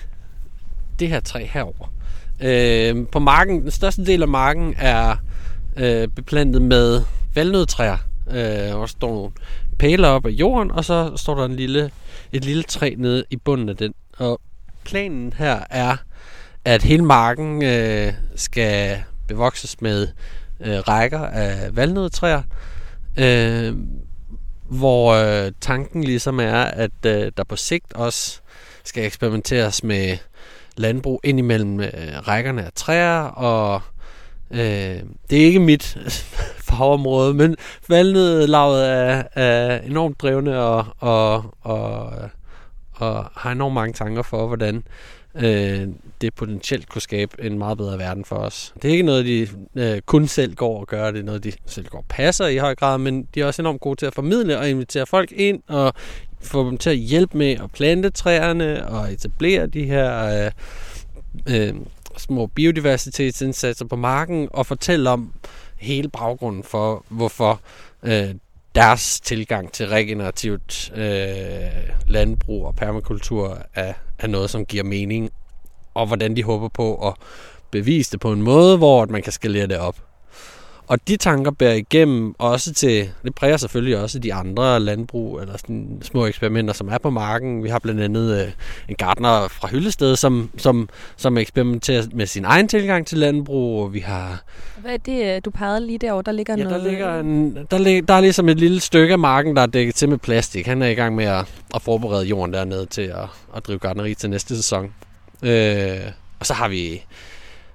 det 1.00 1.10
her 1.10 1.19
træ 1.19 1.45
herover. 1.45 1.94
Øh, 2.42 3.07
på 3.12 3.19
marken, 3.19 3.62
den 3.62 3.72
største 3.72 4.06
del 4.06 4.22
af 4.22 4.28
marken 4.28 4.75
er 4.78 5.16
øh, 5.78 6.07
beplantet 6.07 6.62
med 6.62 7.01
valnødtræer. 7.36 7.98
Øh, 8.31 8.75
og 8.75 8.90
står 8.90 9.13
nogle 9.13 9.31
pæler 9.80 10.07
op 10.07 10.25
af 10.25 10.30
jorden, 10.30 10.72
og 10.72 10.86
så 10.86 11.12
står 11.16 11.36
der 11.36 11.45
en 11.45 11.56
lille, 11.56 11.92
et 12.31 12.45
lille 12.45 12.63
træ 12.63 12.95
nede 12.98 13.24
i 13.30 13.38
bunden 13.38 13.69
af 13.69 13.78
den. 13.78 13.94
Og 14.18 14.42
planen 14.84 15.34
her 15.38 15.63
er, 15.69 15.98
at 16.66 16.84
hele 16.84 17.04
marken 17.06 17.63
øh, 17.63 18.13
skal 18.36 19.04
bevokses 19.28 19.81
med 19.81 20.07
øh, 20.60 20.80
rækker 20.80 21.19
af 21.19 21.75
valnødtræer, 21.75 22.42
øh, 23.18 23.74
hvor 24.69 25.13
øh, 25.13 25.51
tanken 25.62 26.04
ligesom 26.04 26.40
er, 26.40 26.63
at 26.63 27.06
øh, 27.06 27.31
der 27.38 27.44
på 27.44 27.56
sigt 27.56 27.94
også 27.94 28.40
skal 28.84 29.06
eksperimenteres 29.06 29.84
med 29.84 30.18
landbrug 30.77 31.21
ind 31.23 31.39
imellem 31.39 31.79
øh, 31.79 31.89
rækkerne 32.27 32.65
af 32.65 32.71
træer, 32.75 33.19
og 33.21 33.81
øh, 34.51 34.99
det 35.29 35.41
er 35.41 35.45
ikke 35.45 35.59
mit 35.59 35.97
fagområde, 36.69 37.33
men 37.33 37.55
valnødlaget 37.89 38.89
er, 38.89 39.23
er 39.33 39.81
enormt 39.81 40.21
drevne 40.21 40.59
og, 40.59 40.85
og, 40.99 41.55
og, 41.61 42.13
og 42.93 43.25
har 43.35 43.51
enormt 43.51 43.73
mange 43.73 43.93
tanker 43.93 44.21
for, 44.21 44.47
hvordan 44.47 44.83
øh, 45.35 45.87
det 46.21 46.33
potentielt 46.33 46.89
kunne 46.89 47.01
skabe 47.01 47.31
en 47.39 47.57
meget 47.57 47.77
bedre 47.77 47.97
verden 47.97 48.25
for 48.25 48.35
os. 48.35 48.73
Det 48.81 48.87
er 48.87 48.91
ikke 48.91 49.03
noget, 49.03 49.25
de 49.25 49.47
øh, 49.75 50.01
kun 50.01 50.27
selv 50.27 50.55
går 50.55 50.79
og 50.79 50.87
gør, 50.87 51.11
det 51.11 51.19
er 51.19 51.23
noget, 51.23 51.43
de 51.43 51.51
selv 51.65 51.87
går 51.87 51.97
og 51.97 52.05
passer 52.09 52.47
i 52.47 52.57
høj 52.57 52.75
grad, 52.75 52.97
men 52.97 53.27
de 53.35 53.41
er 53.41 53.45
også 53.45 53.61
enormt 53.61 53.81
gode 53.81 53.95
til 53.95 54.05
at 54.05 54.13
formidle 54.13 54.59
og 54.59 54.69
invitere 54.69 55.05
folk 55.05 55.31
ind 55.31 55.61
og 55.67 55.93
få 56.44 56.69
dem 56.69 56.78
til 56.78 56.90
at 56.90 56.98
hjælpe 56.98 57.38
med 57.38 57.51
at 57.51 57.72
plante 57.72 58.10
træerne 58.10 58.88
og 58.88 59.13
etablere 59.13 59.68
de 59.68 59.84
her 59.86 60.25
øh, 60.45 60.51
øh, 61.50 61.75
små 62.18 62.48
biodiversitetsindsatser 62.48 63.86
på 63.86 63.95
marken 63.95 64.50
og 64.51 64.66
fortælle 64.66 65.10
om 65.10 65.34
hele 65.78 66.10
baggrunden 66.10 66.63
for, 66.63 67.06
hvorfor 67.10 67.62
øh, 68.04 68.36
deres 68.75 69.19
tilgang 69.19 69.72
til 69.72 69.88
regenerativt 69.88 70.92
øh, 70.95 71.90
landbrug 72.07 72.66
og 72.66 72.75
permakultur 72.75 73.57
er, 73.74 73.94
er 74.19 74.28
noget, 74.28 74.50
som 74.50 74.66
giver 74.66 74.84
mening, 74.84 75.30
og 75.94 76.07
hvordan 76.07 76.36
de 76.36 76.44
håber 76.44 76.68
på 76.68 77.07
at 77.07 77.13
bevise 77.72 78.12
det 78.12 78.19
på 78.19 78.31
en 78.31 78.42
måde, 78.42 78.78
hvor 78.78 79.06
man 79.06 79.22
kan 79.22 79.31
skalere 79.31 79.68
det 79.68 79.78
op. 79.78 80.12
Og 80.94 81.07
de 81.07 81.18
tanker 81.18 81.51
bærer 81.51 81.74
igennem 81.74 82.36
også 82.38 82.74
til, 82.74 83.10
det 83.24 83.36
præger 83.36 83.57
selvfølgelig 83.57 83.98
også 83.98 84.19
de 84.19 84.34
andre 84.34 84.80
landbrug 84.80 85.40
eller 85.40 85.57
sådan 85.57 86.00
små 86.02 86.26
eksperimenter, 86.26 86.73
som 86.73 86.88
er 86.88 86.97
på 86.97 87.09
marken. 87.09 87.64
Vi 87.64 87.69
har 87.69 87.80
blandt 87.80 88.02
andet 88.02 88.42
øh, 88.42 88.52
en 88.90 88.95
gartner 88.95 89.47
fra 89.47 89.68
Hyllested, 89.68 90.16
som, 90.16 90.50
som, 90.57 90.90
som 91.18 91.38
eksperimenterer 91.38 92.04
med 92.14 92.26
sin 92.26 92.45
egen 92.45 92.68
tilgang 92.68 93.07
til 93.07 93.18
landbrug. 93.18 93.83
Og 93.83 93.94
vi 93.94 94.00
har... 94.00 94.44
Hvad 94.78 94.94
er 94.94 94.97
det, 94.97 95.35
øh, 95.35 95.42
du 95.45 95.50
pegede 95.50 95.88
lige 95.88 95.97
derovre? 95.97 96.23
Der 96.26 96.31
ligger 96.31 96.57
ja, 96.57 96.64
noget... 96.64 96.83
der, 96.83 96.90
ligger 96.90 97.19
en, 97.19 97.57
der, 97.71 97.78
lig, 97.78 98.07
der 98.07 98.14
er 98.14 98.21
ligesom 98.21 98.50
et 98.50 98.59
lille 98.59 98.80
stykke 98.80 99.14
af 99.14 99.19
marken, 99.19 99.56
der 99.56 99.62
er 99.62 99.66
dækket 99.66 99.95
til 99.95 100.09
med 100.09 100.18
plastik. 100.18 100.66
Han 100.66 100.81
er 100.81 100.88
i 100.88 100.94
gang 100.94 101.16
med 101.16 101.26
at, 101.26 101.45
at 101.76 101.81
forberede 101.81 102.26
jorden 102.26 102.54
dernede 102.54 102.85
til 102.85 103.02
at, 103.02 103.26
at 103.56 103.68
drive 103.68 103.80
gartneri 103.80 104.16
til 104.16 104.30
næste 104.30 104.56
sæson. 104.56 104.94
Øh, 105.44 106.00
og 106.40 106.45
så 106.45 106.54
har 106.54 106.68
vi... 106.68 107.04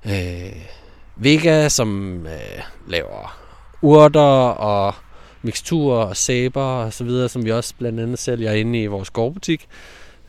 Øh, 0.07 0.78
Vega, 1.21 1.69
som 1.69 2.17
øh, 2.27 2.63
laver 2.89 3.39
urter 3.83 4.21
og 4.51 4.95
miksturer 5.43 6.05
og 6.05 6.17
sæber 6.17 6.63
og 6.63 6.93
så 6.93 7.05
videre, 7.05 7.29
som 7.29 7.45
vi 7.45 7.53
også 7.53 7.75
blandt 7.79 8.01
andet 8.01 8.19
sælger 8.19 8.53
inde 8.53 8.83
i 8.83 8.87
vores 8.87 9.11
gårdbutik. 9.11 9.67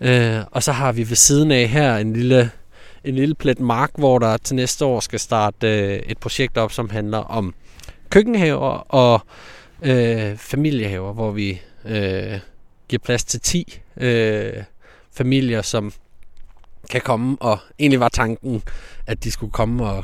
Øh, 0.02 0.38
og 0.52 0.64
så 0.64 0.72
har 0.72 0.92
vi 0.92 1.10
ved 1.10 1.16
siden 1.16 1.52
af 1.52 1.68
her 1.68 1.98
en 1.98 2.14
lille, 2.14 2.52
en 3.04 3.16
lille 3.16 3.36
plet 3.36 3.60
mark, 3.60 3.92
hvor 3.98 4.20
der 4.20 4.38
til 4.38 4.56
næste 4.56 4.86
år 4.86 5.00
skal 5.00 5.20
starte 5.20 5.68
øh, 5.68 6.00
et 6.00 6.18
projekt 6.18 6.58
op, 6.58 6.72
som 6.72 6.90
handler 6.90 7.18
om 7.18 7.54
køkkenhaver 8.10 8.94
og 8.94 9.22
øh, 9.82 10.38
familiehaver, 10.38 11.14
hvor 11.14 11.32
vi 11.32 11.62
øh, 11.86 12.40
giver 12.88 13.00
plads 13.04 13.24
til 13.24 13.40
10 13.40 13.80
øh, 13.98 14.54
familier, 15.16 15.62
som 15.62 15.94
kan 16.90 17.02
komme, 17.02 17.38
og 17.40 17.58
egentlig 17.80 18.00
var 18.00 18.10
tanken, 18.10 18.64
at 19.08 19.24
de 19.24 19.32
skulle 19.32 19.52
komme 19.52 19.86
og 19.86 20.04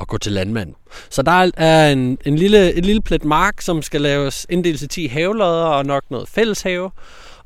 at 0.00 0.08
gå 0.08 0.18
til 0.18 0.32
landmand. 0.32 0.74
Så 1.10 1.22
der 1.22 1.50
er 1.56 1.92
en, 1.92 2.18
en 2.26 2.36
lille, 2.36 2.72
et 2.72 2.84
lille 2.86 3.02
plet 3.02 3.24
mark, 3.24 3.60
som 3.60 3.82
skal 3.82 4.00
laves 4.00 4.46
inddelt 4.50 4.78
til 4.78 4.88
10 4.88 5.06
havelodder 5.06 5.64
og 5.64 5.86
nok 5.86 6.02
noget 6.10 6.28
fælleshave. 6.28 6.90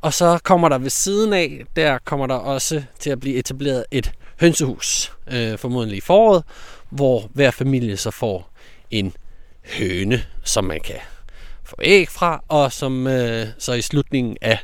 Og 0.01 0.15
så 0.15 0.39
kommer 0.45 0.69
der 0.69 0.79
ved 0.79 0.91
siden 0.91 1.33
af, 1.33 1.63
der 1.77 1.99
kommer 2.05 2.27
der 2.27 2.35
også 2.35 2.83
til 2.99 3.11
at 3.11 3.21
blive 3.21 3.37
etableret 3.37 3.85
et 3.91 4.13
hønsehus, 4.41 5.13
øh, 5.33 5.59
formodentlig 5.59 5.99
i 5.99 6.01
foråret, 6.01 6.45
hvor 6.91 7.31
hver 7.35 7.51
familie 7.51 7.97
så 7.97 8.11
får 8.11 8.51
en 8.91 9.13
høne, 9.79 10.23
som 10.45 10.65
man 10.65 10.81
kan 10.81 10.97
få 11.65 11.77
æg 11.83 12.09
fra, 12.09 12.45
og 12.49 12.73
som 12.73 13.07
øh, 13.07 13.47
så 13.59 13.73
i 13.73 13.83
slutningen 13.83 14.37
af 14.41 14.59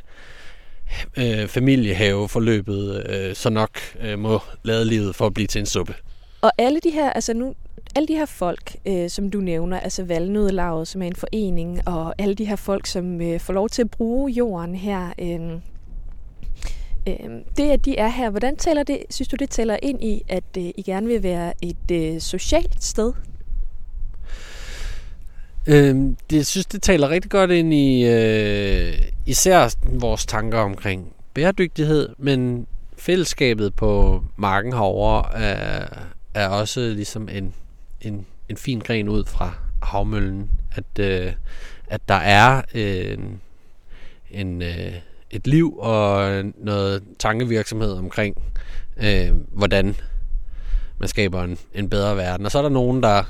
øh, 1.17 1.47
familiehaveforløbet 1.47 3.05
øh, 3.09 3.35
så 3.35 3.49
nok 3.49 3.79
øh, 4.01 4.19
må 4.19 4.39
lade 4.63 4.85
livet 4.85 5.15
for 5.15 5.25
at 5.25 5.33
blive 5.33 5.47
til 5.47 5.59
en 5.59 5.65
suppe. 5.65 5.95
Og 6.41 6.51
alle 6.57 6.79
de 6.83 6.89
her, 6.89 7.09
altså 7.09 7.33
nu, 7.33 7.55
alle 7.95 8.07
de 8.07 8.13
her 8.13 8.25
folk, 8.25 8.75
øh, 8.85 9.09
som 9.09 9.29
du 9.29 9.39
nævner, 9.39 9.79
altså 9.79 10.03
Valnødelaget, 10.03 10.87
som 10.87 11.01
er 11.01 11.07
en 11.07 11.15
forening, 11.15 11.87
og 11.87 12.13
alle 12.17 12.35
de 12.35 12.45
her 12.45 12.55
folk, 12.55 12.85
som 12.85 13.21
øh, 13.21 13.39
får 13.39 13.53
lov 13.53 13.69
til 13.69 13.81
at 13.81 13.91
bruge 13.91 14.31
jorden 14.31 14.75
her, 14.75 15.13
øh, 15.19 15.61
Øh, 17.07 17.29
det, 17.57 17.71
at 17.71 17.85
de 17.85 17.97
er 17.97 18.07
her, 18.07 18.29
hvordan 18.29 18.55
tæller 18.55 18.83
det, 18.83 18.99
synes 19.09 19.27
du, 19.27 19.35
det 19.35 19.49
tæller 19.49 19.77
ind 19.83 20.03
i, 20.03 20.21
at 20.27 20.43
øh, 20.57 20.63
I 20.63 20.81
gerne 20.85 21.07
vil 21.07 21.23
være 21.23 21.53
et 21.61 21.91
øh, 21.91 22.21
socialt 22.21 22.83
sted? 22.83 23.13
Øh, 25.67 25.95
det, 26.29 26.35
jeg 26.35 26.45
synes, 26.45 26.65
det 26.65 26.81
taler 26.81 27.09
rigtig 27.09 27.31
godt 27.31 27.51
ind 27.51 27.73
i 27.73 28.05
øh, 28.05 28.93
især 29.25 29.75
vores 29.83 30.25
tanker 30.25 30.59
omkring 30.59 31.13
bæredygtighed, 31.33 32.09
men 32.17 32.67
fællesskabet 32.97 33.73
på 33.75 34.23
marken 34.37 34.73
herover 34.73 35.23
er, 35.31 35.87
er 36.33 36.47
også 36.47 36.79
ligesom 36.79 37.29
en, 37.29 37.53
en, 38.01 38.25
en 38.49 38.57
fin 38.57 38.79
gren 38.79 39.09
ud 39.09 39.25
fra 39.25 39.53
havmøllen, 39.81 40.49
at, 40.71 40.99
øh, 40.99 41.33
at 41.87 42.01
der 42.07 42.15
er 42.15 42.61
øh, 42.75 43.13
en, 43.13 43.41
en, 44.31 44.61
øh, 44.61 44.93
et 45.31 45.47
liv 45.47 45.77
og 45.77 46.43
noget 46.57 47.03
tankevirksomhed 47.19 47.91
omkring, 47.91 48.35
øh, 48.97 49.31
hvordan 49.51 49.95
man 50.97 51.09
skaber 51.09 51.43
en, 51.43 51.57
en 51.73 51.89
bedre 51.89 52.17
verden. 52.17 52.45
Og 52.45 52.51
så 52.51 52.57
er 52.57 52.61
der 52.61 52.69
nogen, 52.69 53.03
der 53.03 53.23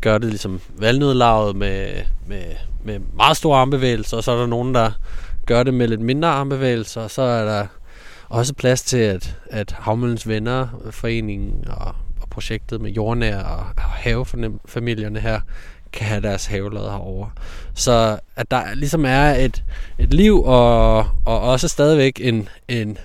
gør 0.00 0.18
det 0.18 0.28
ligesom 0.28 0.60
valgnødlaget 0.78 1.56
med, 1.56 2.02
med, 2.26 2.44
med 2.84 2.98
meget 2.98 3.36
store 3.36 3.58
armbevægelser, 3.58 4.16
og 4.16 4.24
så 4.24 4.32
er 4.32 4.38
der 4.38 4.46
nogen, 4.46 4.74
der 4.74 4.90
gør 5.46 5.62
det 5.62 5.74
med 5.74 5.88
lidt 5.88 6.00
mindre 6.00 6.28
armbevægelser, 6.28 7.00
og 7.00 7.10
så 7.10 7.22
er 7.22 7.44
der 7.44 7.66
også 8.28 8.54
plads 8.54 8.82
til, 8.82 8.98
at, 8.98 9.36
at 9.50 9.72
Havmøllens 9.72 10.28
Venner, 10.28 10.68
foreningen 10.90 11.64
og 11.68 11.94
projektet 12.32 12.80
med 12.80 12.90
jordnær 12.90 13.38
og 13.38 13.64
havefamilierne 13.82 15.20
her, 15.20 15.40
kan 15.92 16.06
have 16.06 16.20
deres 16.20 16.46
havelad 16.46 16.82
herover. 16.82 17.28
Så 17.74 18.18
at 18.36 18.50
der 18.50 18.74
ligesom 18.74 19.04
er 19.04 19.34
et, 19.34 19.64
et 19.98 20.14
liv, 20.14 20.42
og, 20.42 20.98
og 21.26 21.40
også 21.40 21.68
stadigvæk 21.68 22.20
en, 22.20 22.48
en, 22.68 22.98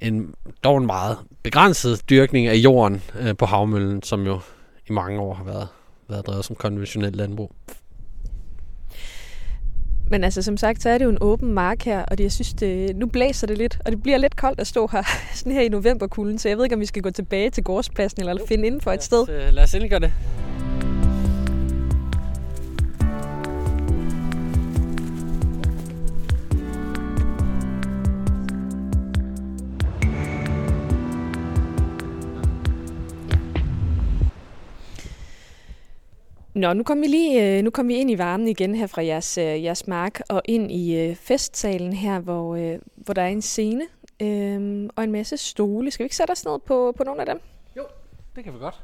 en 0.00 0.34
dog 0.64 0.78
en 0.78 0.86
meget 0.86 1.18
begrænset 1.42 2.10
dyrkning 2.10 2.46
af 2.46 2.54
jorden 2.54 3.02
øh, 3.18 3.36
på 3.36 3.46
havmøllen, 3.46 4.02
som 4.02 4.26
jo 4.26 4.40
i 4.88 4.92
mange 4.92 5.20
år 5.20 5.34
har 5.34 5.44
været, 5.44 5.68
været 6.08 6.26
drevet 6.26 6.44
som 6.44 6.56
konventionelt 6.56 7.16
landbrug. 7.16 7.52
Men 10.10 10.24
altså, 10.24 10.42
som 10.42 10.56
sagt, 10.56 10.82
så 10.82 10.88
er 10.90 10.98
det 10.98 11.04
jo 11.04 11.10
en 11.10 11.18
åben 11.20 11.52
mark 11.52 11.82
her, 11.82 12.02
og 12.02 12.18
det, 12.18 12.24
jeg 12.24 12.32
synes, 12.32 12.54
det, 12.54 12.96
nu 12.96 13.06
blæser 13.06 13.46
det 13.46 13.58
lidt, 13.58 13.78
og 13.84 13.92
det 13.92 14.02
bliver 14.02 14.18
lidt 14.18 14.36
koldt 14.36 14.60
at 14.60 14.66
stå 14.66 14.88
her, 14.92 15.02
sådan 15.34 15.52
her 15.52 15.60
i 15.60 15.68
novemberkulden, 15.68 16.38
så 16.38 16.48
jeg 16.48 16.56
ved 16.56 16.64
ikke, 16.64 16.74
om 16.74 16.80
vi 16.80 16.86
skal 16.86 17.02
gå 17.02 17.10
tilbage 17.10 17.50
til 17.50 17.64
gårdspladsen, 17.64 18.20
eller 18.20 18.42
finde 18.48 18.66
inden 18.66 18.80
for 18.80 18.92
et 18.92 19.02
sted. 19.02 19.26
Lad 19.28 19.48
os, 19.48 19.72
lad 19.72 19.84
os 19.84 19.90
gøre 19.90 20.00
det. 20.00 20.12
Nå, 36.56 36.72
nu 36.72 36.82
kom 36.82 37.00
vi 37.00 37.06
lige 37.06 37.62
nu 37.62 37.70
kom 37.70 37.88
vi 37.88 37.94
ind 37.94 38.10
i 38.10 38.18
varmen 38.18 38.48
igen 38.48 38.74
her 38.74 38.86
fra 38.86 39.04
jeres, 39.04 39.38
jeres 39.38 39.86
mark 39.86 40.20
og 40.28 40.42
ind 40.44 40.72
i 40.72 41.14
festsalen 41.14 41.92
her, 41.92 42.20
hvor, 42.20 42.78
hvor 42.96 43.14
der 43.14 43.22
er 43.22 43.28
en 43.28 43.42
scene 43.42 43.82
øhm, 44.22 44.90
og 44.96 45.04
en 45.04 45.12
masse 45.12 45.36
stole. 45.36 45.90
Skal 45.90 46.04
vi 46.04 46.06
ikke 46.06 46.16
sætte 46.16 46.30
os 46.30 46.44
ned 46.44 46.58
på, 46.66 46.94
på 46.96 47.04
nogle 47.04 47.20
af 47.20 47.26
dem? 47.26 47.40
Jo, 47.76 47.82
det 48.36 48.44
kan 48.44 48.54
vi 48.54 48.58
godt. 48.58 48.80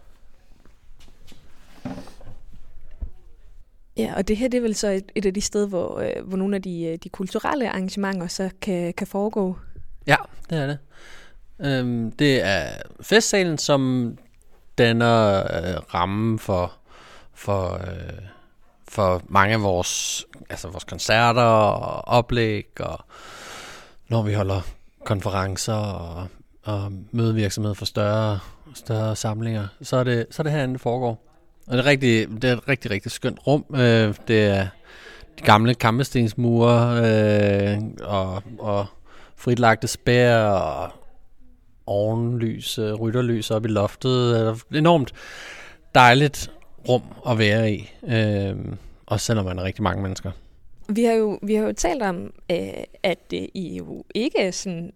Ja, 3.96 4.12
og 4.16 4.28
det 4.28 4.36
her 4.36 4.48
det 4.48 4.58
er 4.58 4.62
vel 4.62 4.74
så 4.74 4.88
et, 4.88 5.12
et 5.14 5.26
af 5.26 5.34
de 5.34 5.40
steder, 5.40 5.66
hvor, 5.66 6.20
hvor 6.22 6.36
nogle 6.36 6.56
af 6.56 6.62
de, 6.62 6.98
de 7.04 7.08
kulturelle 7.08 7.68
arrangementer 7.68 8.26
så 8.26 8.50
kan, 8.60 8.94
kan 8.94 9.06
foregå? 9.06 9.56
Ja, 10.06 10.16
det 10.50 10.58
er 10.58 10.66
det. 10.66 10.78
Øhm, 11.60 12.10
det 12.10 12.42
er 12.42 12.64
festsalen, 13.00 13.58
som 13.58 14.12
danner 14.78 15.38
øh, 15.38 15.94
rammen 15.94 16.38
for 16.38 16.81
for, 17.34 17.74
øh, 17.74 18.22
for 18.88 19.22
mange 19.28 19.54
af 19.54 19.62
vores, 19.62 20.24
altså 20.50 20.68
vores 20.68 20.84
koncerter 20.84 21.42
og 21.42 22.08
oplæg, 22.08 22.66
og 22.80 23.00
når 24.08 24.22
vi 24.22 24.34
holder 24.34 24.60
konferencer 25.04 25.74
og, 25.74 26.26
og 26.64 26.92
mødevirksomhed 27.10 27.74
for 27.74 27.84
større, 27.84 28.38
større 28.74 29.16
samlinger, 29.16 29.66
så 29.82 29.96
er 29.96 30.04
det, 30.04 30.26
så 30.30 30.42
er 30.42 30.44
det 30.44 30.52
herinde, 30.52 30.74
det 30.74 30.80
foregår. 30.80 31.28
Og 31.66 31.72
det 31.72 31.78
er, 31.78 31.86
rigtig, 31.86 32.28
det 32.42 32.44
er 32.44 32.56
et 32.56 32.68
rigtig, 32.68 32.90
rigtig 32.90 33.12
skønt 33.12 33.38
rum. 33.46 33.64
Øh, 33.74 34.14
det 34.28 34.44
er 34.44 34.66
de 35.38 35.44
gamle 35.44 35.74
kampestensmure 35.74 37.00
øh, 37.04 37.78
og, 38.02 38.42
og 38.58 38.86
fritlagte 39.36 39.88
spær 39.88 40.44
og 40.44 40.90
ovenlys, 41.86 42.78
rytterlys 42.78 43.50
op 43.50 43.64
i 43.64 43.68
loftet. 43.68 44.34
Det 44.34 44.76
er 44.76 44.78
enormt 44.78 45.12
dejligt 45.94 46.50
rum 46.88 47.02
at 47.28 47.38
være 47.38 47.72
i, 47.72 47.90
øh, 48.02 48.56
også 49.06 49.26
selvom 49.26 49.44
man 49.44 49.58
er 49.58 49.62
rigtig 49.62 49.82
mange 49.82 50.02
mennesker. 50.02 50.30
Vi 50.88 51.04
har 51.04 51.12
jo, 51.12 51.38
vi 51.42 51.54
har 51.54 51.66
jo 51.66 51.72
talt 51.72 52.02
om, 52.02 52.32
øh, 52.50 52.84
at 53.02 53.32
I 53.32 53.76
jo 53.78 54.04
ikke 54.14 54.52
sådan 54.52 54.92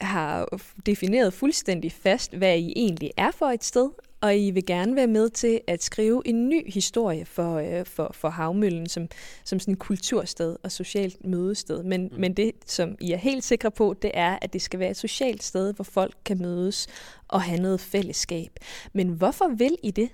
har 0.00 0.58
defineret 0.86 1.32
fuldstændig 1.32 1.92
fast, 1.92 2.34
hvad 2.34 2.58
I 2.58 2.72
egentlig 2.76 3.10
er 3.16 3.30
for 3.30 3.46
et 3.46 3.64
sted, 3.64 3.90
og 4.20 4.38
I 4.38 4.50
vil 4.50 4.66
gerne 4.66 4.96
være 4.96 5.06
med 5.06 5.28
til 5.28 5.60
at 5.66 5.82
skrive 5.82 6.22
en 6.24 6.48
ny 6.48 6.72
historie 6.72 7.24
for, 7.24 7.56
øh, 7.56 7.86
for, 7.86 8.10
for 8.14 8.28
Havmøllen 8.28 8.88
som, 8.88 9.08
som 9.44 9.58
sådan 9.58 9.74
et 9.74 9.78
kultursted 9.78 10.56
og 10.62 10.72
socialt 10.72 11.26
mødested. 11.26 11.82
Men, 11.82 12.08
mm. 12.12 12.20
men 12.20 12.34
det, 12.34 12.52
som 12.66 12.96
I 13.00 13.12
er 13.12 13.16
helt 13.16 13.44
sikre 13.44 13.70
på, 13.70 13.94
det 14.02 14.10
er, 14.14 14.38
at 14.42 14.52
det 14.52 14.62
skal 14.62 14.80
være 14.80 14.90
et 14.90 14.96
socialt 14.96 15.42
sted, 15.42 15.74
hvor 15.74 15.84
folk 15.84 16.14
kan 16.24 16.38
mødes 16.38 16.86
og 17.28 17.42
have 17.42 17.60
noget 17.60 17.80
fællesskab. 17.80 18.50
Men 18.92 19.08
hvorfor 19.08 19.48
vil 19.56 19.76
I 19.82 19.90
det? 19.90 20.08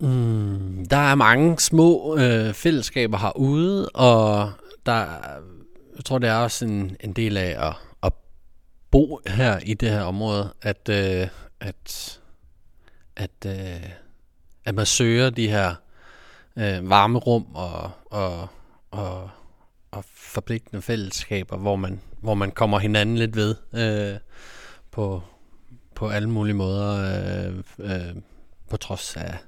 Mm, 0.00 0.86
der 0.90 0.96
er 0.96 1.14
mange 1.14 1.58
små 1.58 2.16
øh, 2.16 2.54
fællesskaber 2.54 3.18
herude, 3.18 3.88
og 3.88 4.52
der, 4.86 5.04
jeg 5.96 6.04
tror, 6.04 6.18
det 6.18 6.28
er 6.28 6.34
også 6.34 6.64
en, 6.64 6.96
en 7.00 7.12
del 7.12 7.36
af 7.36 7.68
at, 7.68 7.74
at 8.02 8.12
bo 8.90 9.20
her 9.26 9.58
i 9.58 9.74
det 9.74 9.90
her 9.90 10.02
område, 10.02 10.54
at, 10.62 10.88
øh, 10.88 11.28
at, 11.60 12.20
at, 13.16 13.30
øh, 13.46 13.90
at 14.64 14.74
man 14.74 14.86
søger 14.86 15.30
de 15.30 15.48
her 15.48 15.74
øh, 16.56 16.90
varme 16.90 17.18
rum 17.18 17.46
og, 17.54 17.90
og, 18.04 18.48
og, 18.90 19.30
og 19.90 20.04
forpligtende 20.14 20.82
fællesskaber, 20.82 21.56
hvor 21.56 21.76
man, 21.76 22.00
hvor 22.20 22.34
man 22.34 22.50
kommer 22.50 22.78
hinanden 22.78 23.16
lidt 23.16 23.36
ved 23.36 23.54
øh, 23.74 24.20
på, 24.90 25.22
på 25.94 26.08
alle 26.08 26.30
mulige 26.30 26.54
måder, 26.54 26.98
øh, 27.48 27.64
øh, 27.78 28.14
på 28.70 28.76
trods 28.76 29.16
af 29.16 29.38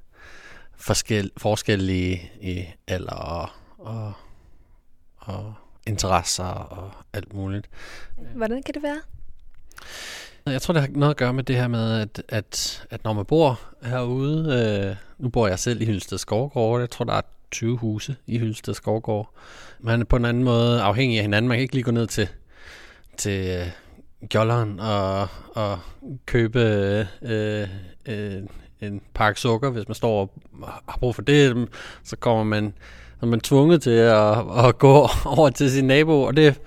forskel, 0.91 1.31
forskellige 1.37 2.31
i 2.41 2.65
alder 2.87 3.13
og, 3.13 3.49
og, 3.79 4.13
og 5.17 5.55
interesser 5.87 6.45
og 6.45 6.93
alt 7.13 7.35
muligt. 7.35 7.71
Hvordan 8.35 8.63
kan 8.63 8.75
det 8.75 8.83
være? 8.83 9.01
Jeg 10.47 10.63
tror, 10.63 10.75
det 10.75 10.83
har 10.83 10.89
noget 10.89 11.11
at 11.11 11.17
gøre 11.17 11.33
med 11.33 11.45
det 11.45 11.57
her 11.57 11.69
med, 11.69 12.01
at, 12.01 12.23
at, 12.29 12.87
at 12.91 13.05
når 13.05 13.13
man 13.13 13.25
bor 13.25 13.61
herude, 13.83 14.55
øh, 14.89 14.97
nu 15.19 15.29
bor 15.29 15.49
jeg 15.49 15.59
selv 15.59 15.83
i 15.83 15.85
Hylsted 15.85 16.19
Skovgård, 16.19 16.81
jeg 16.81 16.91
tror, 16.91 17.05
der 17.05 17.13
er 17.13 17.23
20 17.51 17.77
huse 17.77 18.17
i 18.27 18.39
Hylsted 18.39 18.75
Skovgård. 18.75 19.35
Man 19.81 20.01
er 20.01 20.05
på 20.05 20.17
en 20.17 20.25
anden 20.25 20.45
måde 20.45 20.83
afhængig 20.83 21.19
af 21.19 21.23
hinanden. 21.23 21.49
Man 21.49 21.57
kan 21.57 21.63
ikke 21.63 21.75
lige 21.75 21.85
gå 21.85 21.91
ned 21.91 22.07
til, 22.07 22.29
til 23.17 23.61
øh, 23.61 23.67
Gjolleren 24.29 24.81
og, 24.81 25.29
og 25.55 25.79
købe 26.27 26.61
øh, 27.23 27.69
øh, 28.07 28.43
en 28.83 29.01
pakke 29.15 29.41
sukker, 29.41 29.71
hvis 29.71 29.89
man 29.89 29.95
står 29.95 30.21
og 30.21 30.31
har 30.89 30.99
brug 31.01 31.15
for 31.15 31.23
det, 31.23 31.69
så 32.05 32.17
kommer 32.17 32.45
man, 32.45 32.75
så 33.21 33.27
man 33.27 33.41
tvunget 33.41 33.83
til 33.83 33.91
at, 33.91 34.39
at 34.67 34.79
gå 34.79 35.09
over 35.37 35.51
til 35.51 35.71
sin 35.71 35.85
nabo, 35.85 36.23
og 36.23 36.37
det, 36.37 36.61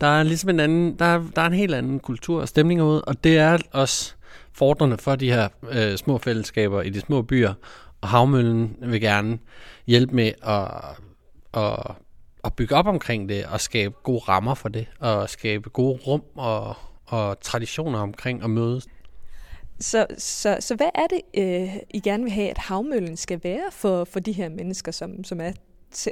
der 0.00 0.06
er 0.06 0.22
ligesom 0.22 0.50
en 0.50 0.60
anden, 0.60 0.98
der 0.98 1.04
er, 1.04 1.22
der 1.36 1.42
er 1.42 1.46
en 1.46 1.52
helt 1.52 1.74
anden 1.74 2.00
kultur 2.00 2.40
og 2.40 2.48
stemning 2.48 2.82
ud, 2.82 3.00
og 3.06 3.24
det 3.24 3.38
er 3.38 3.58
også 3.72 4.14
fordrende 4.52 4.98
for 4.98 5.16
de 5.16 5.30
her 5.30 5.48
øh, 5.70 5.96
små 5.96 6.18
fællesskaber 6.18 6.82
i 6.82 6.90
de 6.90 7.00
små 7.00 7.22
byer, 7.22 7.54
og 8.00 8.08
havmøllen 8.08 8.76
vil 8.80 9.00
gerne 9.00 9.38
hjælpe 9.86 10.14
med 10.14 10.32
at, 10.42 10.70
at, 11.62 11.94
at 12.44 12.54
bygge 12.54 12.74
op 12.74 12.86
omkring 12.86 13.28
det, 13.28 13.44
og 13.46 13.60
skabe 13.60 13.94
gode 14.02 14.20
rammer 14.28 14.54
for 14.54 14.68
det, 14.68 14.86
og 14.98 15.30
skabe 15.30 15.70
gode 15.70 15.98
rum 16.06 16.22
og, 16.36 16.76
og 17.06 17.40
traditioner 17.40 17.98
omkring 17.98 18.42
at 18.42 18.50
mødes. 18.50 18.86
Så, 19.80 20.06
så, 20.18 20.56
så 20.60 20.74
hvad 20.74 20.90
er 20.94 21.06
det, 21.06 21.20
øh, 21.42 21.76
I 21.90 22.00
gerne 22.00 22.22
vil 22.22 22.32
have, 22.32 22.50
at 22.50 22.58
havmøllen 22.58 23.16
skal 23.16 23.40
være 23.42 23.70
for, 23.72 24.04
for 24.04 24.20
de 24.20 24.32
her 24.32 24.48
mennesker, 24.48 24.92
som, 24.92 25.24
som 25.24 25.40
er 25.40 25.52